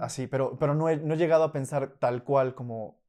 así, 0.00 0.26
pero, 0.26 0.58
pero 0.58 0.74
no, 0.74 0.88
he, 0.88 0.96
no 0.96 1.14
he 1.14 1.16
llegado 1.16 1.44
a 1.44 1.52
pensar 1.52 1.96
tal 1.98 2.24
cual 2.24 2.54
como 2.54 2.99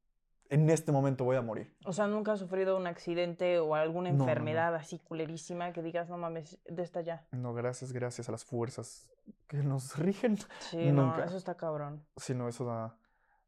en 0.51 0.69
este 0.69 0.91
momento 0.91 1.23
voy 1.23 1.37
a 1.37 1.41
morir. 1.41 1.73
O 1.85 1.93
sea, 1.93 2.07
nunca 2.07 2.33
has 2.33 2.39
sufrido 2.39 2.75
un 2.77 2.85
accidente 2.85 3.57
o 3.59 3.73
alguna 3.73 4.09
No, 4.11 4.17
no, 4.17 4.23
no. 4.25 4.29
enfermedad 4.29 4.75
así 4.75 4.99
culerísima 4.99 5.71
que 5.71 5.81
digas, 5.81 6.09
no 6.09 6.17
mames, 6.17 6.59
de 6.65 6.83
esta 6.83 7.01
ya. 7.01 7.25
No, 7.31 7.53
gracias, 7.53 7.93
gracias 7.93 8.27
a 8.29 8.33
las 8.33 8.43
fuerzas 8.45 9.09
que 9.47 9.57
nos 9.63 9.95
rigen. 9.97 10.37
Sí, 10.59 10.91
no, 10.91 11.17
eso 11.23 11.37
está 11.37 11.55
cabrón. 11.55 12.05
Si 12.17 12.35
no, 12.35 12.47
eso 12.49 12.65
da, 12.65 12.95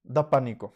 da 0.03 0.29
pánico. 0.29 0.73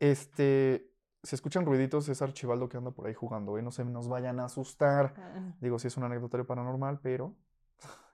Este, 0.00 0.90
si 1.22 1.34
escuchan 1.34 1.66
ruiditos, 1.66 2.08
es 2.08 2.22
Archibaldo 2.22 2.68
que 2.70 2.78
anda 2.78 2.90
por 2.90 3.06
ahí 3.06 3.12
jugando, 3.14 3.58
¿eh? 3.58 3.62
No 3.62 3.70
se 3.70 3.84
nos 3.84 4.08
vayan 4.08 4.40
a 4.40 4.46
asustar. 4.46 5.14
Digo, 5.60 5.78
sí 5.78 5.88
es 5.88 5.96
un 5.98 6.04
anecdotario 6.04 6.46
paranormal, 6.46 6.98
pero... 7.00 7.34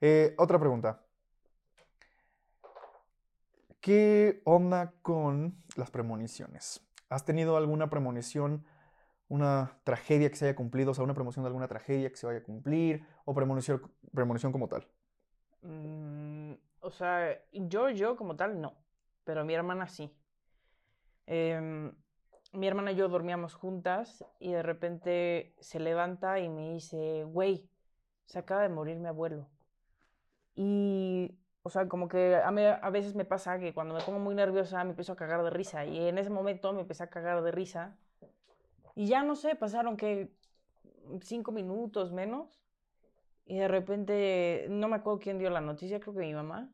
Eh, 0.00 0.36
otra 0.38 0.60
pregunta. 0.60 1.02
¿Qué 3.88 4.42
onda 4.44 4.92
con 5.00 5.64
las 5.74 5.90
premoniciones? 5.90 6.86
¿Has 7.08 7.24
tenido 7.24 7.56
alguna 7.56 7.88
premonición 7.88 8.66
una 9.28 9.80
tragedia 9.82 10.28
que 10.28 10.36
se 10.36 10.44
haya 10.44 10.54
cumplido, 10.54 10.90
o 10.90 10.94
sea, 10.94 11.04
una 11.04 11.14
premonición 11.14 11.42
de 11.44 11.46
alguna 11.46 11.68
tragedia 11.68 12.10
que 12.10 12.16
se 12.16 12.26
vaya 12.26 12.40
a 12.40 12.42
cumplir, 12.42 13.06
o 13.24 13.32
premonición, 13.32 13.80
premonición 14.12 14.52
como 14.52 14.68
tal. 14.68 14.86
Mm, 15.62 16.52
o 16.80 16.90
sea, 16.90 17.42
yo, 17.50 17.88
yo 17.88 18.14
como 18.18 18.36
tal, 18.36 18.60
no. 18.60 18.74
Pero 19.24 19.46
mi 19.46 19.54
hermana 19.54 19.88
sí. 19.88 20.14
Em, 21.24 21.90
mi 22.52 22.68
hermana 22.68 22.92
y 22.92 22.96
yo 22.96 23.08
dormíamos 23.08 23.54
juntas 23.54 24.22
y 24.38 24.52
de 24.52 24.62
repente 24.62 25.54
se 25.60 25.80
levanta 25.80 26.40
y 26.40 26.50
me 26.50 26.74
dice, 26.74 27.24
güey, 27.24 27.66
se 28.26 28.38
acaba 28.38 28.60
de 28.60 28.68
morir 28.68 28.98
mi 28.98 29.08
abuelo. 29.08 29.48
Y, 30.54 31.38
o 31.62 31.70
sea, 31.70 31.88
como 31.88 32.08
que 32.08 32.36
a, 32.36 32.50
mí, 32.50 32.62
a 32.64 32.90
veces 32.90 33.14
me 33.14 33.24
pasa 33.24 33.58
que 33.58 33.74
cuando 33.74 33.94
me 33.94 34.00
pongo 34.00 34.18
muy 34.18 34.34
nerviosa 34.34 34.82
me 34.84 34.90
empiezo 34.90 35.12
a 35.12 35.16
cagar 35.16 35.42
de 35.42 35.50
risa. 35.50 35.84
Y 35.84 36.08
en 36.08 36.18
ese 36.18 36.30
momento 36.30 36.72
me 36.72 36.80
empecé 36.80 37.02
a 37.02 37.10
cagar 37.10 37.42
de 37.42 37.50
risa. 37.50 37.96
Y 38.94 39.06
ya 39.06 39.22
no 39.22 39.36
sé, 39.36 39.54
pasaron 39.54 39.96
que 39.96 40.32
cinco 41.22 41.52
minutos 41.52 42.12
menos. 42.12 42.60
Y 43.44 43.58
de 43.58 43.68
repente, 43.68 44.66
no 44.70 44.88
me 44.88 44.96
acuerdo 44.96 45.20
quién 45.20 45.38
dio 45.38 45.50
la 45.50 45.60
noticia, 45.60 46.00
creo 46.00 46.14
que 46.14 46.20
mi 46.20 46.34
mamá. 46.34 46.70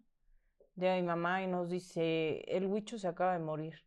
De 0.75 0.94
mi 0.97 1.03
mamá 1.03 1.42
y 1.42 1.47
nos 1.47 1.70
dice, 1.70 2.40
el 2.49 2.66
huicho 2.66 2.99
se 2.99 3.07
acaba 3.07 3.33
de 3.33 3.38
morir. 3.38 3.85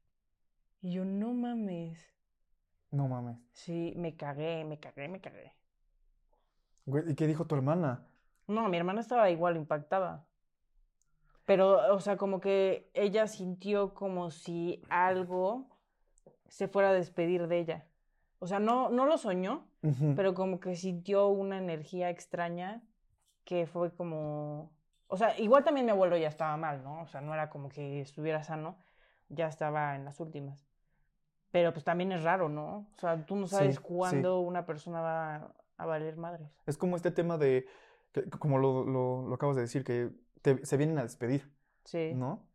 Y 0.81 0.93
yo, 0.93 1.03
no 1.03 1.33
mames. 1.33 1.99
No 2.91 3.07
mames. 3.07 3.37
Sí, 3.51 3.93
me 3.97 4.15
cagué, 4.15 4.63
me 4.63 4.79
cagué, 4.79 5.09
me 5.09 5.19
cagué. 5.19 5.53
¿y 6.85 7.15
qué 7.15 7.27
dijo 7.27 7.45
tu 7.45 7.55
hermana? 7.55 8.07
No, 8.47 8.69
mi 8.69 8.77
hermana 8.77 9.01
estaba 9.01 9.29
igual 9.29 9.57
impactada. 9.57 10.25
Pero, 11.47 11.95
o 11.95 11.99
sea, 12.01 12.17
como 12.17 12.41
que 12.41 12.91
ella 12.93 13.25
sintió 13.25 13.93
como 13.93 14.31
si 14.31 14.83
algo 14.89 15.65
se 16.49 16.67
fuera 16.67 16.89
a 16.89 16.93
despedir 16.93 17.47
de 17.47 17.57
ella. 17.59 17.85
O 18.39 18.47
sea, 18.47 18.59
no, 18.59 18.89
no 18.89 19.05
lo 19.05 19.17
soñó, 19.17 19.65
pero 20.17 20.33
como 20.33 20.59
que 20.59 20.75
sintió 20.75 21.27
una 21.29 21.57
energía 21.57 22.09
extraña 22.09 22.83
que 23.45 23.65
fue 23.65 23.93
como... 23.95 24.71
O 25.07 25.15
sea, 25.15 25.39
igual 25.39 25.63
también 25.63 25.85
mi 25.85 25.91
abuelo 25.93 26.17
ya 26.17 26.27
estaba 26.27 26.57
mal, 26.57 26.83
¿no? 26.83 27.01
O 27.01 27.07
sea, 27.07 27.21
no 27.21 27.33
era 27.33 27.49
como 27.49 27.69
que 27.69 28.01
estuviera 28.01 28.43
sano, 28.43 28.75
ya 29.29 29.47
estaba 29.47 29.95
en 29.95 30.03
las 30.03 30.19
últimas. 30.19 30.67
Pero 31.51 31.71
pues 31.71 31.85
también 31.85 32.11
es 32.11 32.23
raro, 32.23 32.49
¿no? 32.49 32.87
O 32.93 32.99
sea, 32.99 33.25
tú 33.25 33.37
no 33.37 33.47
sabes 33.47 33.77
sí. 33.77 33.81
cuándo 33.81 34.41
una 34.41 34.65
persona 34.65 34.99
va 34.99 35.53
a 35.77 35.85
valer 35.85 36.17
madres. 36.17 36.49
Es 36.65 36.77
como 36.77 36.97
este 36.97 37.11
tema 37.11 37.37
de, 37.37 37.65
que- 38.11 38.29
como 38.31 38.57
lo, 38.57 38.83
lo- 38.83 39.25
lo 39.29 39.35
acabas 39.35 39.55
de 39.55 39.61
decir, 39.61 39.85
que 39.85 40.11
te- 40.41 40.65
se 40.65 40.77
vienen 40.77 40.97
a 40.99 41.03
despedir, 41.03 41.51
Sí. 41.83 42.13
¿no? 42.15 42.47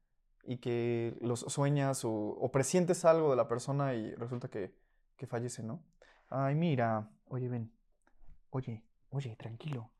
Y 0.45 0.59
que 0.59 1.17
los 1.21 1.41
sueñas 1.41 2.05
o, 2.05 2.13
o 2.13 2.51
presientes 2.51 3.05
algo 3.05 3.31
de 3.31 3.37
la 3.37 3.49
persona 3.49 3.95
y 3.95 4.15
resulta 4.17 4.49
que, 4.49 4.75
que 5.17 5.27
fallece, 5.27 5.63
¿no? 5.63 5.83
Ay, 6.29 6.55
mira, 6.55 7.11
oye, 7.29 7.49
ven, 7.49 7.73
oye, 8.51 8.83
oye, 9.11 9.37
tranquilo, 9.37 9.91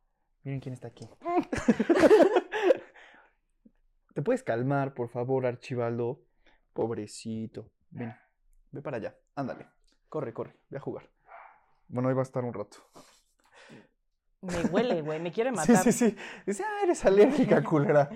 miren 0.43 0.61
quién 0.61 0.75
está 0.75 0.89
aquí. 0.89 1.09
¿Te 4.15 4.23
puedes 4.23 4.43
calmar, 4.43 4.95
por 4.95 5.09
favor, 5.09 5.47
Archibaldo? 5.47 6.23
Pobrecito. 6.73 7.71
Ven, 7.91 8.15
ve 8.71 8.83
para 8.83 8.99
allá. 8.99 9.17
Ándale. 9.35 9.67
Corre, 10.09 10.33
corre. 10.35 10.57
Ve 10.69 10.79
a 10.79 10.81
jugar. 10.81 11.09
Bueno, 11.89 12.09
ahí 12.09 12.15
va 12.15 12.21
a 12.21 12.25
estar 12.25 12.45
un 12.45 12.53
rato. 12.53 12.79
Me 14.43 14.65
huele, 14.67 15.03
güey, 15.03 15.21
me 15.21 15.33
quiere 15.33 15.51
Sí, 15.55 15.57
matar. 15.57 15.77
sí, 15.77 15.93
sí. 15.93 16.17
Dice, 16.47 16.65
ah, 16.67 16.83
eres 16.85 17.05
alérgica, 17.05 17.63
culera. 17.65 18.11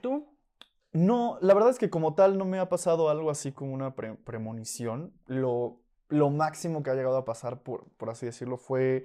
¿Tú? 0.00 0.26
No, 0.92 1.38
la 1.42 1.54
verdad 1.54 1.70
es 1.70 1.78
que 1.78 1.90
como 1.90 2.14
tal 2.14 2.38
no 2.38 2.44
me 2.44 2.58
ha 2.58 2.68
pasado 2.68 3.10
algo 3.10 3.30
así 3.30 3.52
como 3.52 3.74
una 3.74 3.94
pre- 3.94 4.14
premonición. 4.16 5.14
Lo, 5.26 5.82
lo 6.08 6.30
máximo 6.30 6.82
que 6.82 6.90
ha 6.90 6.94
llegado 6.94 7.16
a 7.18 7.24
pasar, 7.24 7.62
por, 7.62 7.88
por 7.96 8.10
así 8.10 8.26
decirlo, 8.26 8.56
fue 8.58 9.04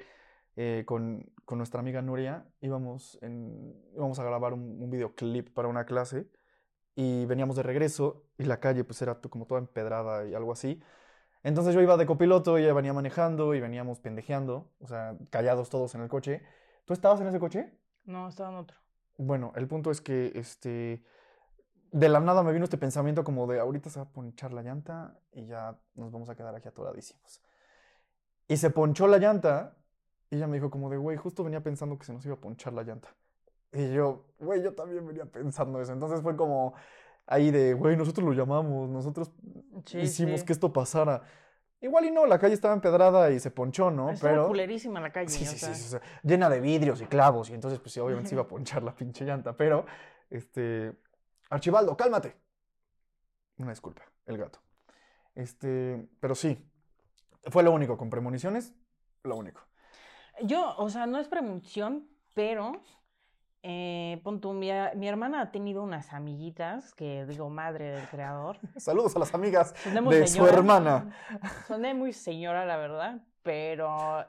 eh, 0.56 0.84
con, 0.88 1.32
con 1.46 1.58
nuestra 1.60 1.82
amiga 1.82 2.02
Nuria. 2.02 2.48
Íbamos, 2.62 3.20
en, 3.22 3.76
íbamos 3.96 4.20
a 4.20 4.24
grabar 4.24 4.54
un, 4.54 4.82
un 4.82 4.90
videoclip 4.90 5.50
para 5.54 5.68
una 5.68 5.86
clase 5.86 6.30
y 6.96 7.26
veníamos 7.26 7.56
de 7.58 7.64
regreso 7.64 8.26
y 8.38 8.44
la 8.46 8.60
calle 8.60 8.84
pues 8.84 9.02
era 9.02 9.20
como 9.22 9.48
toda 9.48 9.60
empedrada 9.62 10.28
y 10.28 10.36
algo 10.36 10.52
así. 10.54 10.82
Entonces 11.44 11.76
yo 11.76 11.82
iba 11.82 11.98
de 11.98 12.06
copiloto 12.06 12.58
y 12.58 12.64
ella 12.64 12.74
venía 12.74 12.94
manejando 12.94 13.54
y 13.54 13.60
veníamos 13.60 14.00
pendejeando, 14.00 14.72
o 14.80 14.88
sea, 14.88 15.18
callados 15.30 15.70
todos 15.70 15.94
en 15.96 16.02
el 16.02 16.08
coche. 16.08 16.42
¿Tú 16.86 16.94
estabas 16.94 17.20
en 17.22 17.28
ese 17.28 17.40
coche? 17.40 17.78
No, 18.06 18.28
estaba 18.30 18.50
en 18.50 18.56
otro. 18.56 18.78
Bueno, 19.18 19.52
el 19.56 19.68
punto 19.68 19.92
es 19.92 20.02
que 20.02 20.32
este 20.36 21.04
de 21.92 22.10
la 22.10 22.20
nada 22.20 22.42
me 22.42 22.52
vino 22.52 22.64
este 22.64 22.78
pensamiento 22.78 23.24
como 23.24 23.46
de 23.46 23.60
ahorita 23.60 23.90
se 23.90 24.00
va 24.00 24.06
a 24.06 24.10
ponchar 24.10 24.52
la 24.52 24.64
llanta 24.64 25.20
y 25.32 25.46
ya 25.46 25.78
nos 25.94 26.12
vamos 26.12 26.28
a 26.30 26.36
quedar 26.36 26.56
aquí 26.56 26.68
atoradísimos. 26.68 27.42
Y 28.48 28.58
se 28.58 28.72
ponchó 28.72 29.08
la 29.08 29.20
llanta 29.20 29.78
y 30.32 30.38
ella 30.38 30.48
me 30.48 30.58
dijo 30.58 30.72
como 30.72 30.90
de, 30.90 30.98
güey, 30.98 31.18
justo 31.18 31.44
venía 31.44 31.62
pensando 31.62 31.98
que 32.00 32.06
se 32.06 32.14
nos 32.14 32.26
iba 32.26 32.36
a 32.36 32.40
ponchar 32.42 32.74
la 32.74 32.84
llanta. 32.84 33.10
Y 33.72 33.94
yo, 33.94 34.26
güey, 34.40 34.64
yo 34.64 34.74
también 34.74 35.06
venía 35.06 35.26
pensando 35.26 35.80
eso. 35.82 35.94
Entonces 35.94 36.22
fue 36.22 36.36
como 36.36 36.74
ahí 37.28 37.52
de, 37.52 37.74
güey, 37.74 37.96
nosotros 37.98 38.26
lo 38.26 38.34
llamamos, 38.34 38.90
nosotros 38.90 39.32
Sí, 39.86 40.00
hicimos 40.00 40.42
sí. 40.42 40.46
que 40.46 40.54
esto 40.54 40.72
pasara. 40.72 41.24
Igual 41.82 42.06
y 42.06 42.12
no, 42.12 42.26
la 42.26 42.40
calle 42.40 42.54
estaba 42.54 42.74
empedrada 42.74 43.30
y 43.32 43.40
se 43.40 43.52
ponchó, 43.52 43.92
¿no? 43.92 44.10
Estaba 44.12 44.32
Pero... 44.34 44.48
culerísima 44.48 45.02
la 45.02 45.12
calle. 45.12 45.28
Sí, 45.28 45.44
o 45.44 45.48
sí, 45.48 45.58
sí, 45.58 45.74
sea. 45.76 46.02
llena 46.24 46.50
de 46.50 46.62
vidrios 46.62 47.02
y 47.02 47.06
clavos, 47.08 47.50
y 47.50 47.54
entonces, 47.54 47.80
pues 47.80 47.92
sí, 47.92 48.00
obviamente 48.00 48.30
se 48.30 48.36
iba 48.36 48.44
a 48.44 48.48
ponchar 48.48 48.84
la 48.84 48.96
pinche 48.96 49.26
llanta, 49.26 49.58
pero, 49.58 49.86
este, 50.30 50.94
Archibaldo, 51.50 51.98
cálmate. 51.98 52.36
Una 53.58 53.72
disculpa, 53.72 54.04
el 54.26 54.38
gato. 54.38 54.60
Este, 55.36 56.08
pero 56.20 56.36
sí, 56.36 56.58
fue 57.50 57.64
lo 57.64 57.72
único, 57.72 57.98
con 57.98 58.10
premoniciones, 58.10 58.74
lo 59.24 59.36
único. 59.36 59.62
Yo, 60.44 60.76
o 60.78 60.90
sea, 60.90 61.06
no 61.06 61.20
es 61.20 61.28
premonición, 61.28 62.08
pero 62.34 62.82
eh, 63.66 64.20
pon 64.24 64.42
tú, 64.42 64.52
mi, 64.52 64.70
hermana 64.70 65.40
ha 65.40 65.52
tenido 65.52 65.84
unas 65.84 66.12
amiguitas 66.12 66.94
que 66.94 67.26
digo, 67.26 67.50
madre 67.50 67.92
del 67.92 68.10
creador. 68.10 68.60
Saludos 68.78 69.16
a 69.16 69.20
las 69.20 69.34
amigas 69.34 69.74
de 69.86 70.28
su 70.28 70.46
hermana. 70.46 71.16
Soné 71.68 71.94
muy 71.94 72.12
señora, 72.12 72.66
la 72.66 72.76
verdad, 72.76 73.22
pero, 73.42 74.26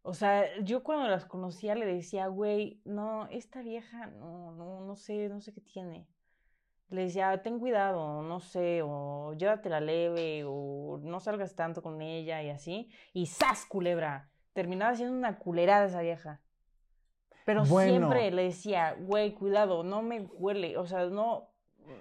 o 0.00 0.14
sea, 0.14 0.46
yo 0.62 0.82
cuando 0.82 1.08
las 1.08 1.26
conocía 1.26 1.74
le 1.74 1.84
decía, 1.84 2.28
güey, 2.28 2.80
no, 2.86 3.26
esta 3.26 3.60
vieja, 3.60 4.06
no, 4.06 4.52
no, 4.52 4.80
no 4.80 4.96
sé, 4.96 5.28
no 5.28 5.42
sé 5.42 5.52
qué 5.52 5.60
tiene. 5.60 6.08
Le 6.88 7.02
decía, 7.02 7.42
ten 7.42 7.58
cuidado, 7.58 8.22
no 8.22 8.40
sé, 8.40 8.80
o 8.82 9.34
llévatela 9.34 9.80
leve, 9.80 10.44
o 10.46 10.98
no 11.02 11.20
salgas 11.20 11.54
tanto 11.54 11.82
con 11.82 12.00
ella 12.00 12.42
y 12.42 12.48
así. 12.48 12.88
Y 13.12 13.26
¡zas, 13.26 13.66
culebra! 13.66 14.30
Terminaba 14.54 14.96
siendo 14.96 15.14
una 15.14 15.38
culerada 15.38 15.84
esa 15.84 16.00
vieja. 16.00 16.40
Pero 17.46 17.64
Bueno. 17.64 17.90
siempre 17.90 18.30
le 18.30 18.44
decía, 18.44 18.96
güey, 19.00 19.34
cuidado, 19.34 19.82
no 19.84 20.02
me 20.02 20.20
huele, 20.34 20.76
o 20.78 20.86
sea, 20.86 21.06
no... 21.06 21.48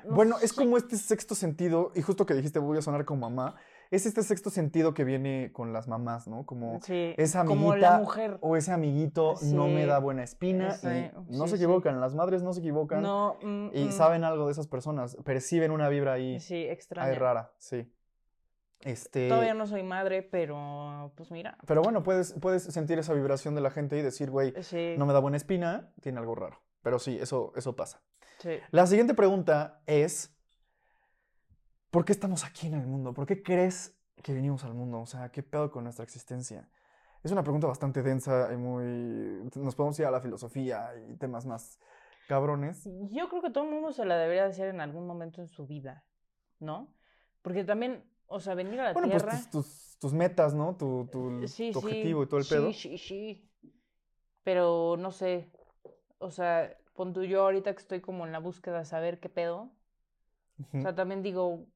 no 0.06 0.16
Bueno, 0.16 0.36
es 0.42 0.54
como 0.54 0.78
este 0.78 0.98
sexto 0.98 1.36
sentido, 1.36 1.92
y 1.96 2.02
justo 2.02 2.26
que 2.26 2.34
dijiste 2.34 2.60
voy 2.60 2.78
a 2.78 2.82
sonar 2.82 3.06
como 3.06 3.30
mamá, 3.30 3.56
es 3.92 4.06
este 4.06 4.22
sexto 4.22 4.52
sentido 4.52 4.94
que 4.94 5.04
viene 5.04 5.52
con 5.52 5.74
las 5.74 5.88
mamás, 5.88 6.28
¿no? 6.28 6.46
Como 6.46 6.80
Sí, 6.84 7.16
esa 7.18 7.44
como 7.44 7.76
la 7.76 7.96
amiguita 7.96 7.98
mujer. 8.00 8.38
o 8.42 8.56
ese 8.56 8.72
amiguito 8.72 9.34
no 9.42 9.68
me 9.68 9.88
da 9.88 9.98
buena 9.98 10.24
espina 10.24 10.76
y 10.84 11.12
no 11.36 11.48
se 11.48 11.56
equivocan, 11.56 12.00
las 12.00 12.14
madres 12.14 12.44
no 12.44 12.54
se 12.54 12.60
equivocan 12.60 13.02
No, 13.02 13.38
mm, 13.42 13.70
y 13.74 13.86
mm, 13.86 13.92
saben 13.92 14.24
algo 14.24 14.46
de 14.46 14.52
esas 14.52 14.68
personas, 14.68 15.18
perciben 15.26 15.72
una 15.72 15.90
vibra 15.90 16.14
ahí, 16.14 16.40
Sí, 16.40 16.56
ahí 16.56 16.70
extraña. 16.70 17.18
rara, 17.18 17.52
sí. 17.58 17.92
Este, 18.82 19.28
Todavía 19.28 19.54
no 19.54 19.68
soy 19.68 19.84
madre, 19.84 20.22
pero 20.24 21.12
pues 21.16 21.32
mira. 21.32 21.58
pero 21.68 21.82
bueno, 21.82 22.02
puedes, 22.02 22.34
puedes 22.40 22.64
sentir 22.64 22.98
esa 23.00 23.14
vibración 23.14 23.54
de 23.56 23.62
la 23.62 23.72
gente 23.72 23.98
y 23.98 24.02
decir, 24.02 24.30
güey, 24.32 24.54
Sí, 24.64 24.96
no 24.98 25.06
me 25.06 25.12
da 25.14 25.20
buena 25.20 25.36
espina, 25.38 25.92
tiene 26.02 26.20
algo 26.20 26.34
raro. 26.36 26.62
Pero 26.82 26.98
sí, 26.98 27.18
eso, 27.20 27.52
eso 27.58 27.76
pasa. 27.76 28.02
sí. 28.40 28.52
La 28.72 28.88
siguiente 28.88 29.14
pregunta 29.14 29.82
es, 29.86 30.34
¿por 31.92 32.06
qué 32.06 32.14
estamos 32.14 32.46
aquí 32.46 32.68
en 32.68 32.76
el 32.76 32.88
mundo? 32.88 33.14
¿Por 33.14 33.26
qué 33.26 33.44
crees 33.44 33.98
que 34.24 34.34
venimos 34.34 34.64
al 34.64 34.74
mundo? 34.74 35.02
O 35.02 35.06
sea, 35.06 35.30
¿qué 35.30 35.44
pedo 35.44 35.72
con 35.72 35.84
nuestra 35.84 36.04
existencia? 36.04 36.70
Es 37.22 37.32
una 37.34 37.44
pregunta 37.44 37.68
bastante 37.68 38.02
densa 38.02 38.50
y 38.54 38.56
muy... 38.58 39.50
Nos 39.56 39.76
podemos 39.76 40.00
ir 40.00 40.06
a 40.06 40.12
la 40.12 40.22
filosofía 40.22 40.92
y 41.10 41.18
temas 41.18 41.46
más 41.46 41.80
cabrones. 42.30 42.88
Yo 43.12 43.28
creo 43.28 43.42
que 43.42 43.50
todo 43.50 43.66
el 43.66 43.72
mundo 43.72 43.92
se 43.92 44.06
la 44.06 44.18
debería 44.18 44.46
hacer 44.46 44.70
en 44.70 44.80
algún 44.80 45.06
momento 45.06 45.42
en 45.42 45.50
su 45.50 45.68
vida, 45.68 46.06
¿no? 46.60 46.94
Porque 47.42 47.64
también, 47.66 48.09
o 48.30 48.40
sea, 48.40 48.56
venir 48.56 48.80
a 48.82 48.86
la 48.86 48.96
Bueno, 48.96 49.10
pues 49.12 49.28
Tierra... 49.28 49.28
tus, 49.28 49.50
tus- 49.50 49.98
tus 50.00 50.14
metas, 50.14 50.54
¿no? 50.54 50.76
Tu, 50.78 51.08
tu- 51.12 51.54
sí, 51.56 51.74
tu 51.74 51.80
sí, 51.80 51.80
objetivo 51.80 52.24
y 52.24 52.28
todo 52.28 52.40
el 52.40 52.48
sí, 52.48 52.48
pedo. 52.48 52.74
Sí, 52.74 52.98
sí, 52.98 53.50
Pero 54.44 54.98
no 54.98 55.12
sé, 55.12 55.50
o 56.20 56.32
sea, 56.32 56.78
pon 56.96 57.14
tú 57.14 57.24
yo 57.26 57.44
ahorita 57.44 57.74
que 57.74 57.80
estoy 57.82 58.02
como 58.02 58.26
en 58.26 58.32
la 58.34 58.40
búsqueda 58.40 58.80
de 58.80 58.86
saber 58.86 59.20
qué 59.20 59.30
pedo. 59.30 59.72
O 60.78 60.82
sea, 60.82 60.96
también 60.96 61.22
digo, 61.24 61.68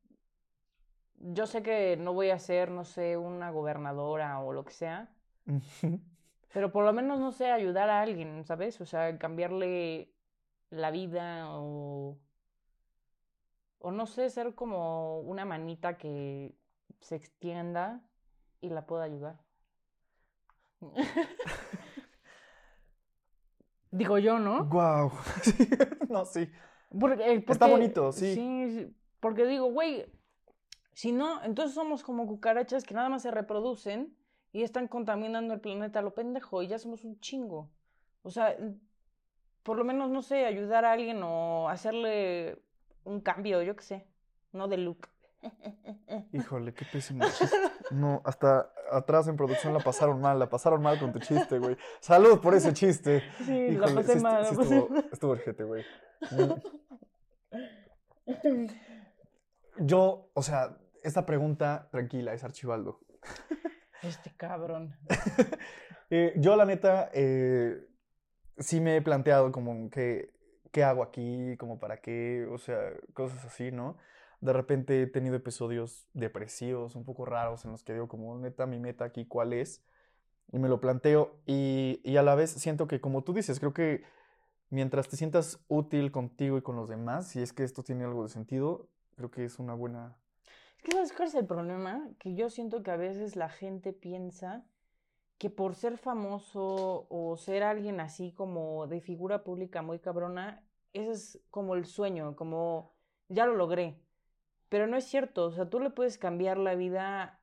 yo 1.37 1.45
sé 1.47 1.63
que 1.63 1.97
no 1.97 2.13
voy 2.13 2.29
a 2.29 2.37
ser, 2.39 2.69
no 2.71 2.83
sé, 2.85 3.17
una 3.17 3.49
gobernadora 3.51 4.39
o 4.41 4.53
lo 4.53 4.63
que 4.65 4.73
sea. 4.73 5.09
Pero 6.53 6.71
por 6.71 6.85
lo 6.85 6.93
menos, 6.93 7.19
no 7.19 7.31
sé, 7.31 7.51
ayudar 7.51 7.89
a 7.89 8.01
alguien, 8.01 8.43
¿sabes? 8.45 8.79
O 8.81 8.85
sea, 8.85 9.17
cambiarle 9.17 10.13
la 10.69 10.91
vida 10.91 11.47
o... 11.51 12.19
O 13.85 13.91
no 13.91 14.05
sé, 14.05 14.29
ser 14.29 14.55
como 14.55 15.19
una 15.19 15.43
manita 15.43 15.97
que 15.97 16.55
se 17.01 17.17
extienda 17.17 18.01
y 18.61 18.69
la 18.69 18.85
puedo 18.85 19.01
ayudar. 19.01 19.41
Digo 23.91 24.17
yo, 24.17 24.39
¿no? 24.39 24.65
Guau. 24.65 25.11
no, 26.09 26.25
sí. 26.25 26.49
Porque, 26.97 27.23
eh, 27.23 27.33
Está 27.35 27.53
porque- 27.59 27.71
bonito, 27.71 28.11
sí. 28.11 28.33
sí, 28.35 28.95
porque 29.19 29.45
digo, 29.45 29.71
güey, 29.71 30.05
si 30.93 31.11
no, 31.11 31.43
entonces 31.43 31.75
somos 31.75 32.03
como 32.03 32.25
cucarachas 32.25 32.83
que 32.83 32.93
nada 32.93 33.09
más 33.09 33.21
se 33.23 33.31
reproducen 33.31 34.15
y 34.51 34.63
están 34.63 34.87
contaminando 34.87 35.53
el 35.53 35.59
planeta 35.59 35.99
a 35.99 36.03
lo 36.03 36.13
pendejo 36.13 36.61
y 36.61 36.67
ya 36.67 36.79
somos 36.79 37.03
un 37.03 37.19
chingo. 37.19 37.69
O 38.21 38.31
sea, 38.31 38.55
por 39.63 39.77
lo 39.77 39.83
menos, 39.83 40.09
no 40.09 40.21
sé, 40.21 40.45
ayudar 40.45 40.85
a 40.85 40.93
alguien 40.93 41.21
o 41.23 41.67
hacerle 41.69 42.61
un 43.05 43.21
cambio, 43.21 43.61
yo 43.61 43.75
qué 43.75 43.83
sé, 43.83 44.07
no 44.51 44.67
de 44.67 44.77
look. 44.77 45.09
Híjole, 46.31 46.73
qué 46.73 46.85
pésimo 46.91 47.25
chiste. 47.37 47.57
No, 47.91 48.21
hasta 48.25 48.71
atrás 48.91 49.27
en 49.27 49.35
producción 49.35 49.73
la 49.73 49.79
pasaron 49.79 50.21
mal, 50.21 50.39
la 50.39 50.49
pasaron 50.49 50.81
mal 50.81 50.99
con 50.99 51.11
tu 51.11 51.19
chiste, 51.19 51.59
güey. 51.59 51.77
Salud 51.99 52.39
por 52.39 52.55
ese 52.55 52.73
chiste. 52.73 53.23
Sí, 53.45 53.71
la 53.71 53.93
pasé 53.93 54.13
sí, 54.13 54.19
mal, 54.21 54.45
sí 54.45 54.51
la 54.51 54.57
pasé 54.57 54.75
estuvo, 54.75 54.89
mal. 54.89 55.09
estuvo 55.11 55.31
urgente, 55.31 55.63
güey. 55.63 55.83
Yo, 59.79 60.29
o 60.33 60.41
sea, 60.41 60.77
esta 61.03 61.25
pregunta, 61.25 61.89
tranquila, 61.91 62.33
es 62.33 62.43
Archibaldo. 62.43 62.99
Este 64.01 64.33
cabrón. 64.35 64.97
Eh, 66.09 66.33
yo, 66.35 66.57
la 66.57 66.65
neta, 66.65 67.09
eh, 67.13 67.87
sí 68.57 68.81
me 68.81 68.97
he 68.97 69.01
planteado 69.01 69.49
como 69.53 69.89
que, 69.89 70.32
¿qué 70.73 70.83
hago 70.83 71.03
aquí? 71.03 71.55
Como 71.57 71.79
para 71.79 72.01
qué, 72.01 72.47
o 72.51 72.57
sea, 72.57 72.91
cosas 73.13 73.45
así, 73.45 73.71
¿no? 73.71 73.95
De 74.41 74.51
repente 74.51 75.03
he 75.03 75.07
tenido 75.07 75.35
episodios 75.35 76.07
depresivos, 76.13 76.95
un 76.95 77.05
poco 77.05 77.25
raros, 77.25 77.63
en 77.63 77.71
los 77.71 77.83
que 77.83 77.93
digo 77.93 78.09
como, 78.09 78.37
neta, 78.37 78.65
mi 78.65 78.79
meta 78.79 79.05
aquí, 79.05 79.25
¿cuál 79.25 79.53
es? 79.53 79.83
Y 80.51 80.59
me 80.59 80.67
lo 80.67 80.81
planteo 80.81 81.37
y, 81.45 82.01
y 82.03 82.17
a 82.17 82.23
la 82.23 82.35
vez 82.35 82.51
siento 82.51 82.87
que, 82.87 82.99
como 82.99 83.23
tú 83.23 83.33
dices, 83.33 83.59
creo 83.59 83.73
que 83.73 84.03
mientras 84.69 85.07
te 85.07 85.15
sientas 85.15 85.63
útil 85.67 86.11
contigo 86.11 86.57
y 86.57 86.63
con 86.63 86.75
los 86.75 86.89
demás, 86.89 87.27
si 87.27 87.41
es 87.41 87.53
que 87.53 87.63
esto 87.63 87.83
tiene 87.83 88.03
algo 88.03 88.23
de 88.23 88.29
sentido, 88.29 88.89
creo 89.15 89.31
que 89.31 89.45
es 89.45 89.59
una 89.59 89.75
buena... 89.75 90.17
Es 90.77 90.83
que 90.83 90.91
¿sabes 90.91 91.13
cuál 91.13 91.27
es 91.27 91.35
el 91.35 91.45
problema? 91.45 92.09
Que 92.19 92.33
yo 92.33 92.49
siento 92.49 92.81
que 92.81 92.91
a 92.91 92.97
veces 92.97 93.35
la 93.35 93.49
gente 93.49 93.93
piensa 93.93 94.65
que 95.37 95.49
por 95.49 95.75
ser 95.75 95.97
famoso 95.97 97.05
o 97.09 97.37
ser 97.37 97.63
alguien 97.63 97.99
así 97.99 98.31
como 98.31 98.87
de 98.87 99.01
figura 99.01 99.43
pública 99.43 99.81
muy 99.81 99.99
cabrona, 99.99 100.62
ese 100.93 101.11
es 101.11 101.39
como 101.49 101.75
el 101.75 101.85
sueño, 101.85 102.35
como 102.35 102.93
ya 103.29 103.45
lo 103.45 103.55
logré. 103.55 103.99
Pero 104.69 104.87
no 104.87 104.97
es 104.97 105.05
cierto, 105.05 105.45
o 105.47 105.51
sea, 105.51 105.69
tú 105.69 105.79
le 105.79 105.89
puedes 105.91 106.17
cambiar 106.17 106.57
la 106.57 106.75
vida 106.75 107.39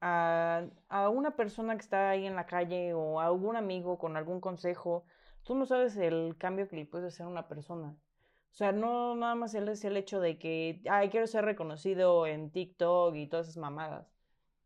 a, 0.00 0.66
a 0.88 1.08
una 1.08 1.36
persona 1.36 1.74
que 1.76 1.82
está 1.82 2.10
ahí 2.10 2.26
en 2.26 2.36
la 2.36 2.46
calle 2.46 2.92
o 2.94 3.20
a 3.20 3.26
algún 3.26 3.56
amigo 3.56 3.98
con 3.98 4.16
algún 4.16 4.40
consejo. 4.40 5.04
Tú 5.42 5.54
no 5.54 5.64
sabes 5.66 5.96
el 5.96 6.36
cambio 6.38 6.68
que 6.68 6.76
le 6.76 6.86
puedes 6.86 7.14
hacer 7.14 7.26
a 7.26 7.30
una 7.30 7.48
persona. 7.48 7.96
O 8.52 8.54
sea, 8.56 8.72
no 8.72 9.14
nada 9.14 9.34
más 9.34 9.54
el- 9.54 9.68
es 9.68 9.84
el 9.84 9.96
hecho 9.96 10.20
de 10.20 10.38
que, 10.38 10.82
ay, 10.90 11.08
quiero 11.10 11.26
ser 11.26 11.44
reconocido 11.44 12.26
en 12.26 12.50
TikTok 12.50 13.14
y 13.14 13.26
todas 13.28 13.46
esas 13.48 13.58
mamadas. 13.58 14.12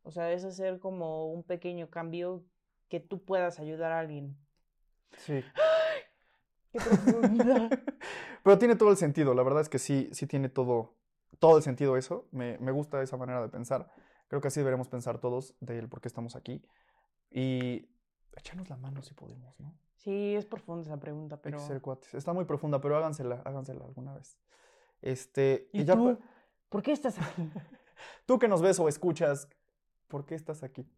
O 0.02 0.10
sea, 0.10 0.32
es 0.32 0.44
hacer 0.44 0.78
como 0.80 1.26
un 1.32 1.42
pequeño 1.42 1.90
cambio 1.90 2.44
que 2.88 3.00
tú 3.00 3.22
puedas 3.24 3.60
ayudar 3.60 3.92
a 3.92 4.00
alguien. 4.00 4.36
Sí. 5.16 5.42
¡Qué 6.72 6.78
profundidad! 6.78 7.70
Pero 8.44 8.59
tiene 8.59 8.76
todo 8.76 8.90
el 8.90 8.96
sentido, 8.96 9.35
la 9.35 9.42
verdad 9.42 9.62
es 9.62 9.68
que 9.68 9.78
sí, 9.78 10.09
sí 10.12 10.26
tiene 10.26 10.48
todo, 10.48 10.94
todo 11.38 11.56
el 11.56 11.62
sentido 11.62 11.96
eso. 11.96 12.28
Me, 12.30 12.59
me 12.59 12.72
gusta 12.72 13.02
esa 13.02 13.16
manera 13.16 13.42
de 13.42 13.48
pensar. 13.48 13.90
Creo 14.28 14.40
que 14.40 14.48
así 14.48 14.61
deberemos 14.61 14.88
pensar 14.88 15.18
todos 15.18 15.54
del 15.61 15.88
por 15.88 16.00
qué 16.00 16.09
estamos 16.09 16.37
aquí. 16.37 16.62
Y 17.30 17.88
echarnos 18.37 18.68
la 18.68 18.76
mano 18.76 19.02
si 19.02 19.14
podemos, 19.14 19.59
¿no? 19.61 19.74
Sí, 19.96 20.35
es 20.35 20.46
profunda 20.46 20.83
esa 20.83 20.98
pregunta, 20.98 21.37
Hay 21.37 21.40
pero... 21.42 21.59
que 21.59 21.64
ser 21.64 21.80
cuates. 21.80 22.14
Está 22.14 22.33
muy 22.33 22.44
profunda, 22.44 22.80
pero 22.80 22.96
hágansela, 22.96 23.42
hágansela 23.44 23.85
alguna 23.85 24.14
vez. 24.14 24.38
Este, 25.02 25.68
¿Y 25.72 25.85
ya 25.85 25.94
tú? 25.94 26.18
¿Por 26.68 26.83
qué 26.83 26.92
estás 26.92 27.18
aquí? 27.18 27.50
tú 28.26 28.38
que 28.38 28.48
nos 28.48 28.62
ves 28.62 28.78
o 28.78 28.88
escuchas, 28.88 29.48
¿por 30.09 30.24
qué 30.24 30.35
estás 30.35 30.62
aquí? 30.62 30.88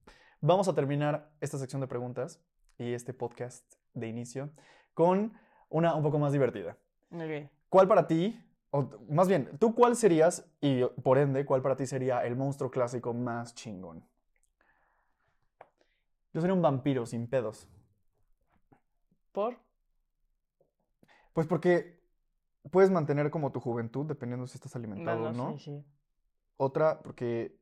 Vamos 0.41 0.69
a 0.69 0.75
terminar 0.75 1.33
esta 1.41 1.59
sección 1.59 1.81
de 1.81 1.89
preguntas 1.89 2.41
y 2.79 2.93
este 2.93 3.15
podcast 3.15 3.65
de 3.95 4.09
inicio 4.09 4.51
con 4.95 5.33
una 5.73 5.95
un 5.95 6.03
poco 6.03 6.19
más 6.19 6.33
divertida. 6.33 6.77
Ok. 7.11 7.51
¿Cuál 7.69 7.89
para 7.89 8.07
ti, 8.07 8.41
o 8.71 8.89
más 9.09 9.29
bien, 9.29 9.51
tú 9.59 9.75
cuál 9.75 9.97
serías 9.97 10.47
y 10.61 10.85
por 11.03 11.19
ende, 11.19 11.45
cuál 11.45 11.63
para 11.63 11.77
ti 11.77 11.87
sería 11.87 12.25
el 12.25 12.37
monstruo 12.37 12.71
clásico 12.71 13.13
más 13.13 13.55
chingón? 13.55 14.05
Yo 16.33 16.41
sería 16.41 16.55
un 16.55 16.63
vampiro 16.63 17.05
sin 17.07 17.27
pedos. 17.27 17.69
¿Por? 19.33 19.57
Pues 21.33 21.47
porque 21.47 22.01
puedes 22.71 22.91
mantener 22.91 23.31
como 23.31 23.53
tu 23.53 23.61
juventud 23.61 24.07
dependiendo 24.07 24.47
si 24.47 24.57
estás 24.57 24.77
alimentado 24.77 25.19
o 25.19 25.23
Bueno, 25.29 25.51
no. 25.51 25.59
sí, 25.59 25.65
sí. 25.65 25.85
Otra, 26.59 27.01
porque, 27.03 27.59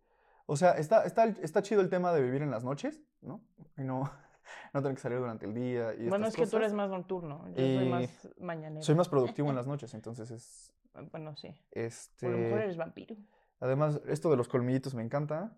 o 0.47 0.57
sea, 0.57 0.73
está, 0.73 1.05
está, 1.05 1.25
está 1.27 1.63
chido 1.63 1.81
el 1.81 1.89
tema 1.89 2.13
de 2.13 2.23
vivir 2.23 2.43
en 2.43 2.51
las 2.51 2.65
noches, 2.65 3.01
¿no? 3.23 3.41
Y 3.79 3.83
no, 3.83 4.11
no 4.75 4.83
tener 4.83 4.97
que 4.97 5.03
salir 5.03 5.19
durante 5.19 5.47
el 5.47 5.55
día 5.55 5.95
y 5.95 6.09
Bueno, 6.09 6.27
es 6.27 6.37
que 6.37 6.47
tú 6.47 6.57
eres 6.57 6.73
más 6.73 6.91
nocturno. 6.91 7.47
Yo 7.49 7.57
soy 7.57 7.89
más 7.89 8.29
mañanero. 8.39 8.83
Soy 8.83 8.95
más 8.95 9.09
productivo 9.09 9.51
en 9.51 9.57
las 9.57 9.67
noches, 9.69 9.93
entonces 9.95 10.31
es, 10.31 10.73
Bueno, 11.11 11.37
sí. 11.37 11.55
este... 11.71 12.27
A 12.27 12.31
lo 12.31 12.39
mejor 12.39 12.61
eres 12.61 12.77
vampiro. 12.77 13.17
Además, 13.61 14.01
esto 14.07 14.31
de 14.31 14.37
los 14.37 14.49
colmillitos 14.49 14.95
me 14.95 15.03
encanta. 15.03 15.53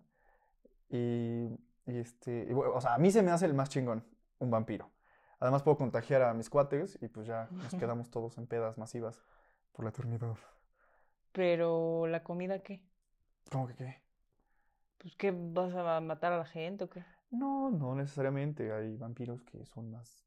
Y, 0.89 1.47
y 1.85 1.97
este, 1.97 2.45
y 2.49 2.53
bueno, 2.53 2.73
o 2.73 2.81
sea, 2.81 2.93
a 2.95 2.97
mí 2.97 3.11
se 3.11 3.23
me 3.23 3.31
hace 3.31 3.45
el 3.45 3.53
más 3.53 3.69
chingón, 3.69 4.05
un 4.39 4.51
vampiro. 4.51 4.91
Además 5.39 5.63
puedo 5.63 5.77
contagiar 5.77 6.21
a 6.21 6.33
mis 6.33 6.49
cuates 6.49 6.97
y 7.01 7.07
pues 7.07 7.27
ya 7.27 7.49
nos 7.51 7.73
quedamos 7.75 8.09
todos 8.09 8.37
en 8.37 8.47
pedas 8.47 8.77
masivas 8.77 9.21
por 9.71 9.83
la 9.85 9.89
eternidad. 9.89 10.37
Pero, 11.31 12.07
¿la 12.07 12.23
comida 12.23 12.59
qué? 12.59 12.81
¿Cómo 13.51 13.67
que 13.67 13.75
qué? 13.75 14.01
Pues, 14.99 15.15
¿qué? 15.15 15.33
¿Vas 15.35 15.73
a 15.73 15.99
matar 15.99 16.31
a 16.31 16.37
la 16.37 16.45
gente 16.45 16.85
o 16.85 16.89
qué? 16.89 17.03
No, 17.33 17.69
no 17.71 17.95
necesariamente. 17.95 18.71
Hay 18.71 18.95
vampiros 18.97 19.43
que 19.43 19.65
son 19.65 19.91
más 19.91 20.23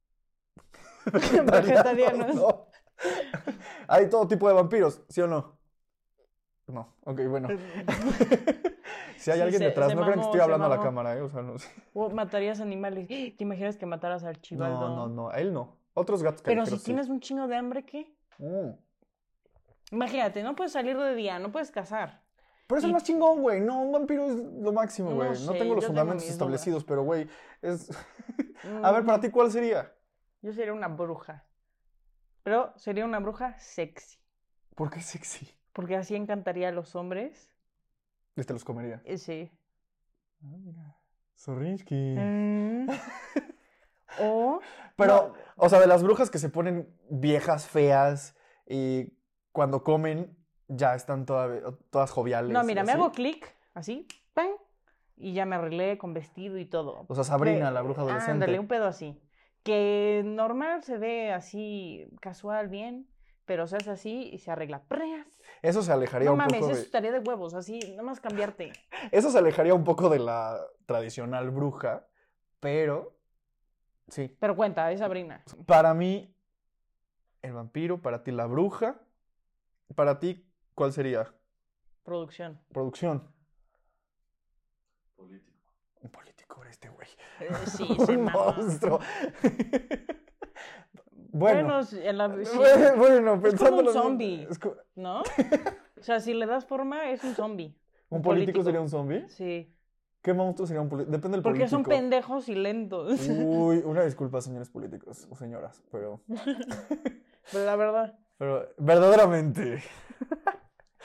Vegetarianos. 1.06 2.34
No. 2.34 2.66
Hay 3.88 4.08
todo 4.08 4.26
tipo 4.26 4.48
de 4.48 4.54
vampiros, 4.54 5.02
¿sí 5.08 5.20
o 5.20 5.26
no? 5.26 5.56
No, 6.68 6.96
ok, 7.04 7.20
bueno. 7.28 7.48
si 9.16 9.30
hay 9.30 9.36
Sí, 9.36 9.40
alguien 9.40 9.58
se- 9.60 9.66
detrás, 9.66 9.88
se 9.90 9.94
no 9.94 10.02
crean 10.02 10.18
que 10.18 10.24
estoy 10.24 10.40
hablando 10.40 10.66
a 10.66 10.68
la 10.68 10.80
cámara, 10.80 11.16
¿eh? 11.16 11.20
O 11.20 11.28
sea, 11.28 11.42
no 11.42 11.58
sé. 11.58 11.68
O 11.94 12.10
matarías 12.10 12.60
animales. 12.60 13.06
¿Te 13.08 13.36
imaginas 13.38 13.76
que 13.76 13.86
mataras 13.86 14.24
al 14.24 14.40
chivaldo? 14.40 14.88
No, 14.88 14.96
no, 14.96 15.08
no, 15.08 15.28
a 15.30 15.36
él 15.38 15.52
no. 15.52 15.76
Otros 15.94 16.22
gatos 16.22 16.42
Pero 16.42 16.62
callejeros 16.62 16.68
si 16.70 16.78
sí. 16.78 16.84
tienes 16.86 17.08
un 17.08 17.20
chingo 17.20 17.46
de 17.46 17.56
hambre, 17.56 17.84
¿qué? 17.84 18.12
Mm. 18.38 18.70
Imagínate, 19.92 20.42
no 20.42 20.56
puedes 20.56 20.72
salir 20.72 20.98
de 20.98 21.14
día, 21.14 21.38
no 21.38 21.52
puedes 21.52 21.70
cazar. 21.70 22.25
Pero 22.66 22.78
es 22.78 22.84
el 22.84 22.90
Y- 22.90 22.92
más 22.94 23.04
chingón, 23.04 23.40
güey. 23.42 23.60
No, 23.60 23.80
un 23.82 23.92
vampiro 23.92 24.24
es 24.26 24.36
lo 24.36 24.72
máximo, 24.72 25.10
No 25.10 25.16
güey. 25.16 25.28
No, 25.30 25.34
sé, 25.36 25.52
tengo 25.58 25.74
los 25.76 25.86
fundamentos 25.86 26.28
establecidos, 26.28 26.84
pero, 26.84 27.02
güey, 27.04 27.28
es... 27.62 27.88
A 28.82 28.90
ver, 28.92 29.02
Mm, 29.02 29.06
para 29.06 29.20
ti, 29.20 29.30
¿cuál 29.30 29.50
sería? 29.52 29.92
Yo 30.42 30.52
sería 30.52 30.72
una 30.72 30.88
bruja. 30.88 31.44
Pero 32.42 32.72
sería 32.76 33.04
una 33.04 33.20
bruja 33.20 33.58
sexy. 33.58 34.18
¿Por 34.74 34.90
qué 34.90 35.00
sexy? 35.00 35.48
Porque 35.72 35.96
así 35.96 36.14
encantaría 36.16 36.68
a 36.68 36.72
los 36.72 36.94
hombres. 36.96 37.52
Este 38.34 38.52
los 38.52 38.64
comería. 38.64 39.00
Eh, 39.04 39.18
Sí. 39.18 39.50
Ah, 40.42 40.56
mira. 40.58 40.96
Mm. 41.90 42.88
o. 44.20 44.60
Pero, 44.96 45.28
no, 45.28 45.34
o 45.56 45.68
sea, 45.68 45.80
de 45.80 45.86
las 45.86 46.02
brujas 46.02 46.30
que 46.30 46.38
se 46.38 46.48
ponen 46.48 46.88
viejas, 47.10 47.66
feas, 47.66 48.34
y 48.66 49.12
cuando 49.52 49.82
comen 49.84 50.36
ya 50.68 50.94
están 50.94 51.26
toda- 51.26 51.72
todas 51.90 52.10
joviales. 52.10 52.52
No, 52.52 52.62
mira, 52.64 52.82
me 52.84 52.92
así. 52.92 53.00
hago 53.00 53.12
clic, 53.12 53.54
así, 53.74 54.06
¡pam! 54.34 54.48
Y 55.16 55.32
ya 55.32 55.46
me 55.46 55.56
arreglé 55.56 55.96
con 55.98 56.12
vestido 56.12 56.58
y 56.58 56.64
todo. 56.66 57.04
O 57.08 57.14
sea, 57.14 57.24
Sabrina, 57.24 57.68
Que- 57.68 57.74
la 57.74 57.82
bruja 57.82 58.02
adolescente. 58.02 58.32
Ándale, 58.32 58.58
un 58.58 58.68
pedo 58.68 58.86
así. 58.86 59.20
Que 59.62 60.22
normal 60.24 60.82
se 60.84 60.98
ve 60.98 61.32
así, 61.32 62.06
casual, 62.20 62.68
bien, 62.68 63.08
pero 63.46 63.66
se 63.66 63.76
hace 63.76 63.90
así 63.90 64.28
y 64.32 64.38
se 64.38 64.50
arregla. 64.50 64.82
¡Preas! 64.84 65.26
Eso 65.62 65.82
se 65.82 65.92
alejaría 65.92 66.26
No 66.26 66.32
un 66.32 66.38
mames, 66.38 66.54
poco 66.60 66.66
eso 66.70 66.76
de... 66.76 66.82
estaría 66.84 67.12
de 67.12 67.20
huevos, 67.20 67.54
así, 67.54 67.78
nada 67.90 68.02
más 68.02 68.20
cambiarte. 68.20 68.72
Eso 69.12 69.30
se 69.30 69.38
alejaría 69.38 69.74
un 69.74 69.84
poco 69.84 70.08
de 70.08 70.18
la 70.18 70.60
tradicional 70.86 71.50
bruja, 71.50 72.06
pero... 72.60 73.16
Sí. 74.08 74.36
Pero 74.38 74.54
cuenta, 74.54 74.92
es 74.92 75.00
Sabrina. 75.00 75.42
Para 75.66 75.94
mí, 75.94 76.32
el 77.42 77.52
vampiro, 77.52 78.00
para 78.02 78.22
ti 78.22 78.30
la 78.30 78.46
bruja, 78.46 79.00
para 79.96 80.20
ti, 80.20 80.45
¿cuál 80.76 80.92
sería? 80.92 81.26
Producción. 82.04 82.60
Producción. 82.72 83.24
Político. 85.16 85.72
Un 86.02 86.10
político 86.10 86.62
era 86.62 86.70
este 86.70 86.88
güey. 86.90 87.08
Eh, 87.40 87.48
sí, 87.66 87.96
se 88.06 88.16
Un 88.16 88.24
monstruo. 88.24 89.00
bueno. 91.32 91.62
Bueno, 91.64 91.82
sí, 91.82 91.98
en 92.00 92.18
la- 92.18 92.44
sí, 92.44 92.58
bueno, 92.96 93.40
pensando 93.40 93.82
un 93.82 93.92
zombie. 93.92 94.46
un 94.48 94.76
¿no? 95.02 95.22
O 95.98 96.02
sea, 96.02 96.20
si 96.20 96.34
le 96.34 96.44
das 96.46 96.66
forma, 96.66 97.10
es 97.10 97.24
un 97.24 97.34
zombie. 97.34 97.74
político, 98.10 98.22
político. 98.28 98.62
sería 98.62 98.80
un 98.82 98.88
zombie. 98.90 99.26
Sí. 99.30 99.72
¿Qué 100.22 100.34
monstruo 100.34 100.66
sería 100.66 100.82
un 100.82 100.88
político? 100.90 101.10
Depende 101.12 101.36
del 101.38 101.42
Porque 101.42 101.66
son 101.68 101.82
político. 101.82 102.00
pendejos 102.02 102.48
y 102.50 102.54
lentos. 102.54 103.26
Uy, 103.28 103.78
una 103.84 104.04
disculpa, 104.04 104.40
señores 104.42 104.68
políticos 104.68 105.26
o 105.30 105.34
señoras, 105.34 105.82
pero, 105.90 106.20
Pero 107.50 107.64
la 107.64 107.76
verdad, 107.76 108.18
pero 108.36 108.68
verdaderamente, 108.76 109.82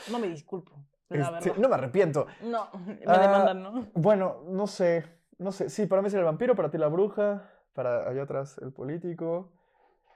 no 0.10 0.20
me 0.20 0.28
disculpo. 0.30 0.72
La 1.10 1.38
este, 1.40 1.54
no 1.60 1.68
me 1.68 1.76
arrepiento. 1.76 2.26
No, 2.44 2.70
me 2.86 3.00
Ah, 3.06 3.20
demandan, 3.20 3.62
¿no? 3.64 3.88
Bueno, 3.94 4.44
no 4.48 4.66
sé, 4.68 5.06
no 5.38 5.52
sé. 5.52 5.70
Sí, 5.70 5.86
para 5.88 6.02
mí 6.02 6.10
sería 6.10 6.22
el 6.22 6.26
vampiro, 6.26 6.56
para 6.56 6.70
ti 6.72 6.78
la 6.78 6.88
bruja, 6.88 7.50
para 7.74 8.08
allá 8.08 8.24
atrás 8.24 8.58
el 8.60 8.72
político. 8.72 9.52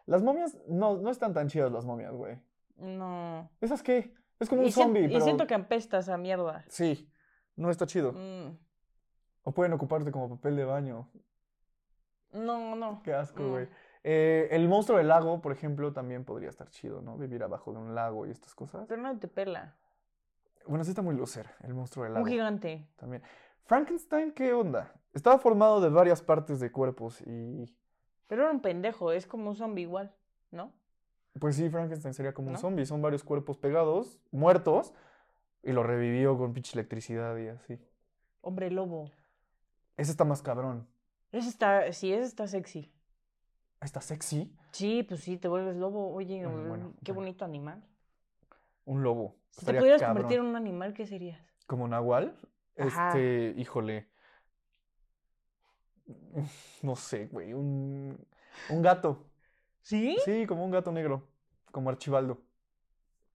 Las 0.05 0.21
momias, 0.23 0.57
no, 0.67 0.97
no 0.97 1.09
están 1.09 1.33
tan 1.33 1.47
chidas 1.47 1.71
las 1.71 1.83
momias, 1.85 2.13
güey. 2.13 2.37
No. 2.77 3.49
¿Esas 3.59 3.81
qué? 3.83 4.13
Es 4.39 4.47
como 4.49 4.61
un 4.61 4.67
Y, 4.67 4.71
zombie, 4.71 5.05
y 5.05 5.07
pero... 5.07 5.21
siento 5.21 5.47
que 5.47 5.55
apesta 5.55 5.97
esa 5.97 6.17
mierda. 6.17 6.63
Sí, 6.67 7.09
no 7.55 7.69
está 7.71 7.85
chido. 7.87 8.11
Mm, 8.13 8.57
O 9.43 9.51
pueden 9.51 9.73
ocuparte 9.73 10.11
como 10.11 10.29
papel 10.29 10.55
de 10.55 10.65
baño. 10.65 11.09
No, 12.31 12.75
no. 12.75 13.01
Qué 13.03 13.13
asco, 13.13 13.41
no. 13.41 13.67
Eh, 14.07 14.49
el 14.51 14.67
monstruo 14.67 14.99
del 14.99 15.07
lago, 15.07 15.41
por 15.41 15.51
ejemplo, 15.51 15.91
también 15.91 16.25
podría 16.25 16.49
estar 16.49 16.69
chido, 16.69 17.01
¿no? 17.01 17.17
Vivir 17.17 17.41
abajo 17.41 17.71
de 17.71 17.79
un 17.79 17.95
lago 17.95 18.27
y 18.27 18.29
estas 18.29 18.53
cosas. 18.53 18.85
Pero 18.87 19.01
no 19.01 19.17
te 19.17 19.27
pela. 19.27 19.73
Bueno, 20.67 20.83
sí 20.83 20.91
está 20.91 21.01
muy 21.01 21.15
loser, 21.15 21.49
el 21.63 21.73
monstruo 21.73 22.03
del 22.03 22.11
Un 22.11 22.19
lago. 22.19 22.27
gigante. 22.27 22.87
También. 22.97 23.23
Frankenstein, 23.65 24.31
¿qué 24.31 24.53
onda? 24.53 24.93
Estaba 25.11 25.39
formado 25.39 25.81
de 25.81 25.89
varias 25.89 26.21
partes 26.21 26.59
de 26.59 26.71
cuerpos 26.71 27.19
y... 27.25 27.65
Pero 28.27 28.43
era 28.43 28.51
un 28.51 28.61
pendejo, 28.61 29.11
es 29.11 29.25
como 29.25 29.49
un 29.49 29.55
zombie 29.55 29.81
igual, 29.81 30.13
¿no? 30.51 30.71
Pues 31.39 31.55
sí, 31.55 31.67
Frankenstein 31.71 32.13
sería 32.13 32.33
como 32.35 32.51
un 32.51 32.57
zombie. 32.59 32.85
Son 32.85 33.01
varios 33.01 33.23
cuerpos 33.23 33.57
pegados, 33.57 34.19
muertos, 34.29 34.93
y 35.63 35.71
lo 35.71 35.81
revivió 35.81 36.37
con 36.37 36.53
pinche 36.53 36.73
electricidad 36.77 37.35
y 37.37 37.47
así. 37.47 37.79
Hombre 38.41 38.69
lobo. 38.69 39.09
Ese 39.97 40.11
está 40.11 40.25
más 40.25 40.43
cabrón. 40.43 40.87
Ese 41.31 41.49
está, 41.49 41.91
sí, 41.91 42.13
ese 42.13 42.23
está 42.27 42.45
sexy. 42.47 42.91
Está 43.85 44.01
sexy. 44.01 44.51
Sí, 44.71 45.03
pues 45.03 45.21
sí, 45.21 45.37
te 45.37 45.47
vuelves 45.47 45.75
lobo. 45.75 46.11
Oye, 46.13 46.43
Bueno, 46.45 46.63
mm, 46.63 46.67
bueno, 46.67 46.93
qué 47.03 47.11
bueno. 47.11 47.27
bonito 47.27 47.45
animal. 47.45 47.83
Un 48.85 49.03
lobo. 49.03 49.35
Si 49.51 49.65
te 49.65 49.73
pudieras 49.75 50.01
cabrón. 50.01 50.23
convertir 50.23 50.39
en 50.39 50.45
un 50.47 50.55
animal, 50.55 50.93
¿qué 50.93 51.05
serías? 51.05 51.39
Como 51.67 51.87
Nahual. 51.87 52.35
Ajá. 52.77 53.09
Este, 53.09 53.53
híjole. 53.59 54.07
No 56.81 56.95
sé, 56.95 57.27
güey. 57.27 57.53
Un, 57.53 58.17
un 58.69 58.81
gato. 58.81 59.25
¿Sí? 59.81 60.17
Sí, 60.25 60.45
como 60.47 60.65
un 60.65 60.71
gato 60.71 60.91
negro. 60.91 61.27
Como 61.71 61.89
Archibaldo. 61.89 62.41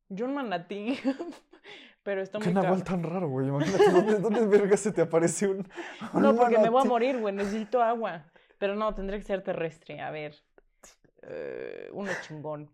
Yo 0.08 0.26
un 0.26 0.34
manatí. 0.34 0.98
Pero 2.02 2.22
está 2.22 2.38
Qué 2.38 2.46
muy 2.46 2.54
Nahual 2.54 2.82
cabrón. 2.82 3.02
tan 3.02 3.10
raro, 3.12 3.28
güey. 3.28 3.48
Imagínate, 3.48 3.90
¿dónde, 3.92 4.18
dónde 4.18 4.46
verga 4.46 4.76
se 4.76 4.90
te 4.90 5.02
aparece 5.02 5.48
un. 5.48 5.68
un 6.14 6.22
No, 6.22 6.34
porque 6.34 6.58
me 6.58 6.70
voy 6.70 6.82
a 6.82 6.84
morir, 6.88 7.18
güey. 7.18 7.34
Necesito 7.34 7.82
agua. 7.82 8.24
Pero 8.60 8.76
no, 8.76 8.94
tendría 8.94 9.18
que 9.18 9.24
ser 9.24 9.42
terrestre. 9.42 10.00
A 10.02 10.10
ver. 10.12 10.36
eh, 11.22 11.88
uno 11.92 12.10
chingón. 12.28 12.70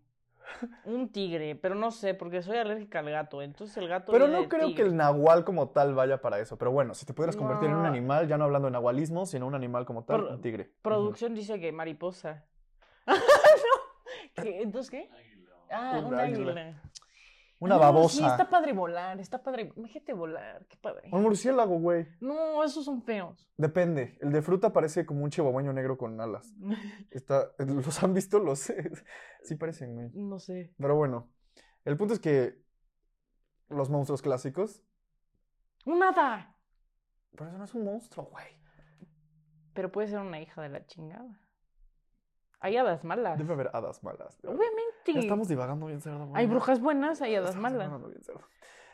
Un 0.85 1.09
tigre, 1.11 1.55
pero 1.55 1.75
no 1.75 1.91
sé, 1.91 2.13
porque 2.13 2.41
soy 2.41 2.57
alérgica 2.57 2.99
al 2.99 3.09
gato. 3.09 3.41
Entonces 3.41 3.75
el 3.77 3.87
gato. 3.87 4.11
Pero 4.11 4.27
no 4.27 4.47
creo 4.49 4.75
que 4.75 4.81
el 4.81 4.95
nahual 4.95 5.43
como 5.45 5.69
tal 5.69 5.93
vaya 5.95 6.21
para 6.21 6.39
eso. 6.39 6.57
Pero 6.57 6.71
bueno, 6.71 6.93
si 6.93 7.05
te 7.05 7.13
pudieras 7.13 7.35
convertir 7.37 7.69
en 7.69 7.75
un 7.75 7.85
animal, 7.85 8.27
ya 8.27 8.37
no 8.37 8.43
hablando 8.45 8.67
de 8.67 8.71
nahualismo, 8.73 9.25
sino 9.25 9.47
un 9.47 9.55
animal 9.55 9.85
como 9.85 10.03
tal, 10.03 10.21
Pro- 10.21 10.29
un 10.35 10.41
tigre. 10.41 10.71
Producción 10.81 11.33
dice 11.35 11.59
que 11.59 11.71
mariposa. 11.71 12.45
no. 13.07 13.13
¿Qué? 14.43 14.61
¿Entonces 14.61 14.91
qué? 14.91 15.09
Ah, 15.71 15.99
Un 15.99 16.13
un 16.13 16.19
águila. 16.19 16.51
águila. 16.51 16.81
Una 17.59 17.75
No, 17.75 17.81
babosa. 17.81 18.17
Sí, 18.17 18.25
está 18.25 18.49
padre 18.49 18.73
volar, 18.73 19.19
está 19.19 19.41
padre. 19.41 19.73
Imagínate 19.75 20.13
volar, 20.13 20.65
qué 20.67 20.77
padre. 20.77 21.09
Un 21.11 21.23
murciélago, 21.23 21.79
güey. 21.79 22.07
No, 22.19 22.63
esos 22.63 22.85
son 22.85 23.01
feos. 23.01 23.49
Depende. 23.57 24.17
El 24.21 24.31
de 24.31 24.41
fruta 24.43 24.73
parece 24.73 25.05
como 25.05 25.23
un 25.23 25.31
chihuahueño 25.31 25.73
negro 25.73 25.97
con 25.97 26.19
alas. 26.21 26.53
Está... 27.11 27.51
¿Los 27.57 28.03
han 28.03 28.13
visto? 28.13 28.39
Los... 28.39 28.71
sí 29.43 29.55
parecen, 29.55 29.95
güey. 29.95 30.09
No 30.13 30.39
sé. 30.39 30.73
Pero 30.77 30.95
bueno. 30.95 31.31
El 31.83 31.97
punto 31.97 32.13
es 32.13 32.19
que 32.19 32.61
los 33.69 33.89
monstruos 33.89 34.21
clásicos... 34.21 34.83
Un 35.85 36.03
hada. 36.03 36.55
Pero 37.31 37.49
eso 37.49 37.57
no 37.57 37.63
es 37.63 37.73
un 37.73 37.85
monstruo, 37.85 38.25
güey. 38.25 38.45
Pero 39.73 39.91
puede 39.91 40.09
ser 40.09 40.19
una 40.19 40.39
hija 40.41 40.61
de 40.61 40.69
la 40.69 40.85
chingada. 40.85 41.39
Hay 42.59 42.75
hadas 42.77 43.03
malas. 43.03 43.37
Debe 43.37 43.53
haber 43.53 43.69
hadas 43.73 44.03
malas. 44.03 44.37
Obviamente. 44.43 45.13
Ya 45.13 45.19
estamos 45.19 45.47
divagando 45.47 45.85
bien 45.85 46.01
cerdo. 46.01 46.31
Hay 46.33 46.47
brujas 46.47 46.79
buenas, 46.81 47.21
hay 47.21 47.35
hadas 47.35 47.51
Estamos 47.51 47.71
malas. 47.71 47.87
divagando 47.87 48.09
bien 48.09 48.23
cerdo. 48.23 48.41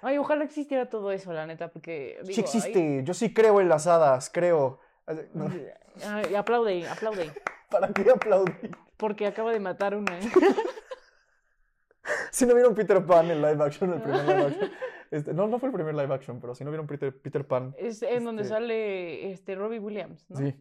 Ay, 0.01 0.17
ojalá 0.17 0.43
existiera 0.43 0.89
todo 0.89 1.11
eso, 1.11 1.31
la 1.31 1.45
neta, 1.47 1.69
porque. 1.71 2.19
Sí 2.25 2.41
existe. 2.41 3.03
Yo 3.03 3.13
sí 3.13 3.33
creo 3.33 3.61
en 3.61 3.69
las 3.69 3.87
hadas. 3.87 4.29
Creo. 4.29 4.79
No, 5.33 5.49
ay, 6.05 6.35
aplaude, 6.35 6.87
aplaude. 6.87 7.31
¿Para 7.69 7.87
qué 7.87 8.09
aplaudir? 8.11 8.75
Porque 8.97 9.25
acaba 9.27 9.51
de 9.51 9.59
matar 9.59 9.95
una. 9.95 10.17
Si 12.31 12.45
no 12.45 12.53
vieron 12.53 12.75
Peter 12.75 13.03
Pan 13.05 13.31
en 13.31 13.41
live 13.41 13.63
action, 13.63 13.93
el 13.93 14.01
primer 14.01 14.25
live 14.25 14.45
action. 14.47 14.71
este, 15.11 15.33
no, 15.33 15.47
no 15.47 15.59
fue 15.59 15.69
el 15.69 15.73
primer 15.73 15.95
live 15.95 16.13
action, 16.13 16.39
pero 16.41 16.53
si 16.53 16.63
no 16.63 16.69
vieron 16.71 16.87
Peter, 16.87 17.17
Peter 17.17 17.47
Pan. 17.47 17.73
Es 17.77 18.01
en 18.03 18.23
donde 18.25 18.41
Este- 18.41 18.53
sale 18.53 19.31
este 19.31 19.55
Robbie 19.55 19.79
Williams, 19.79 20.29
¿no? 20.29 20.37
Sí. 20.37 20.53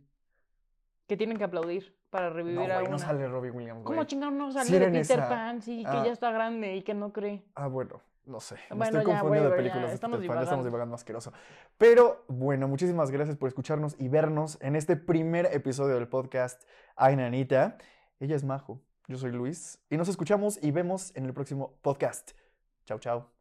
Que 1.09 1.17
tienen 1.17 1.39
que 1.39 1.45
aplaudir 1.45 1.97
para 2.13 2.29
No, 2.29 2.35
revivir 2.37 2.61
a 2.71 2.75
güey, 2.77 2.81
una. 2.83 2.91
no 2.91 2.99
sale 2.99 3.27
Robbie 3.27 3.51
Williams, 3.51 3.83
güey. 3.83 3.85
¿Cómo 3.97 4.05
chingado 4.05 4.31
no 4.31 4.53
sale 4.53 4.67
Sí 4.67 4.79
de 4.79 4.87
Peter 4.87 5.19
esa. 5.19 5.29
Pan? 5.29 5.63
Sí, 5.63 5.83
que 5.83 5.89
Ah. 5.91 6.05
ya 6.05 6.13
está 6.13 6.31
grande 6.31 6.77
y 6.77 6.83
que 6.83 6.93
no 6.95 7.13
cree. 7.13 7.43
Ah, 7.55 7.67
bueno, 7.69 8.01
no 8.27 8.39
sé. 8.39 8.57
Me 8.71 8.77
Bueno, 8.77 8.99
estoy 9.01 9.13
confundiendo 9.13 9.51
de 9.51 9.57
películas 9.57 9.83
ya, 9.85 9.89
de 9.89 9.95
estamos 9.95 10.19
Peter 10.19 10.29
Pan, 10.29 10.37
ya 10.39 10.43
estamos 10.45 10.65
divagando. 10.65 10.69
divagando 10.69 10.95
asqueroso. 10.95 11.33
Pero 11.79 12.25
bueno, 12.29 12.69
muchísimas 12.69 13.11
gracias 13.11 13.37
por 13.37 13.49
escucharnos 13.49 13.97
y 13.99 14.09
vernos 14.09 14.59
en 14.61 14.77
este 14.77 14.97
primer 14.97 15.47
episodio 15.47 15.95
del 15.97 16.07
podcast 16.07 16.63
Ay 16.95 17.17
Nanita. 17.17 17.79
Ella 18.21 18.37
es 18.37 18.45
Majo, 18.45 18.79
yo 19.09 19.17
soy 19.17 19.33
Luis 19.33 19.83
y 19.91 19.97
nos 19.97 20.09
escuchamos 20.09 20.63
y 20.63 20.71
vemos 20.71 21.17
en 21.17 21.25
el 21.25 21.33
próximo 21.33 21.75
podcast. 21.83 22.33
Chao, 22.85 22.99
chao. 22.99 23.32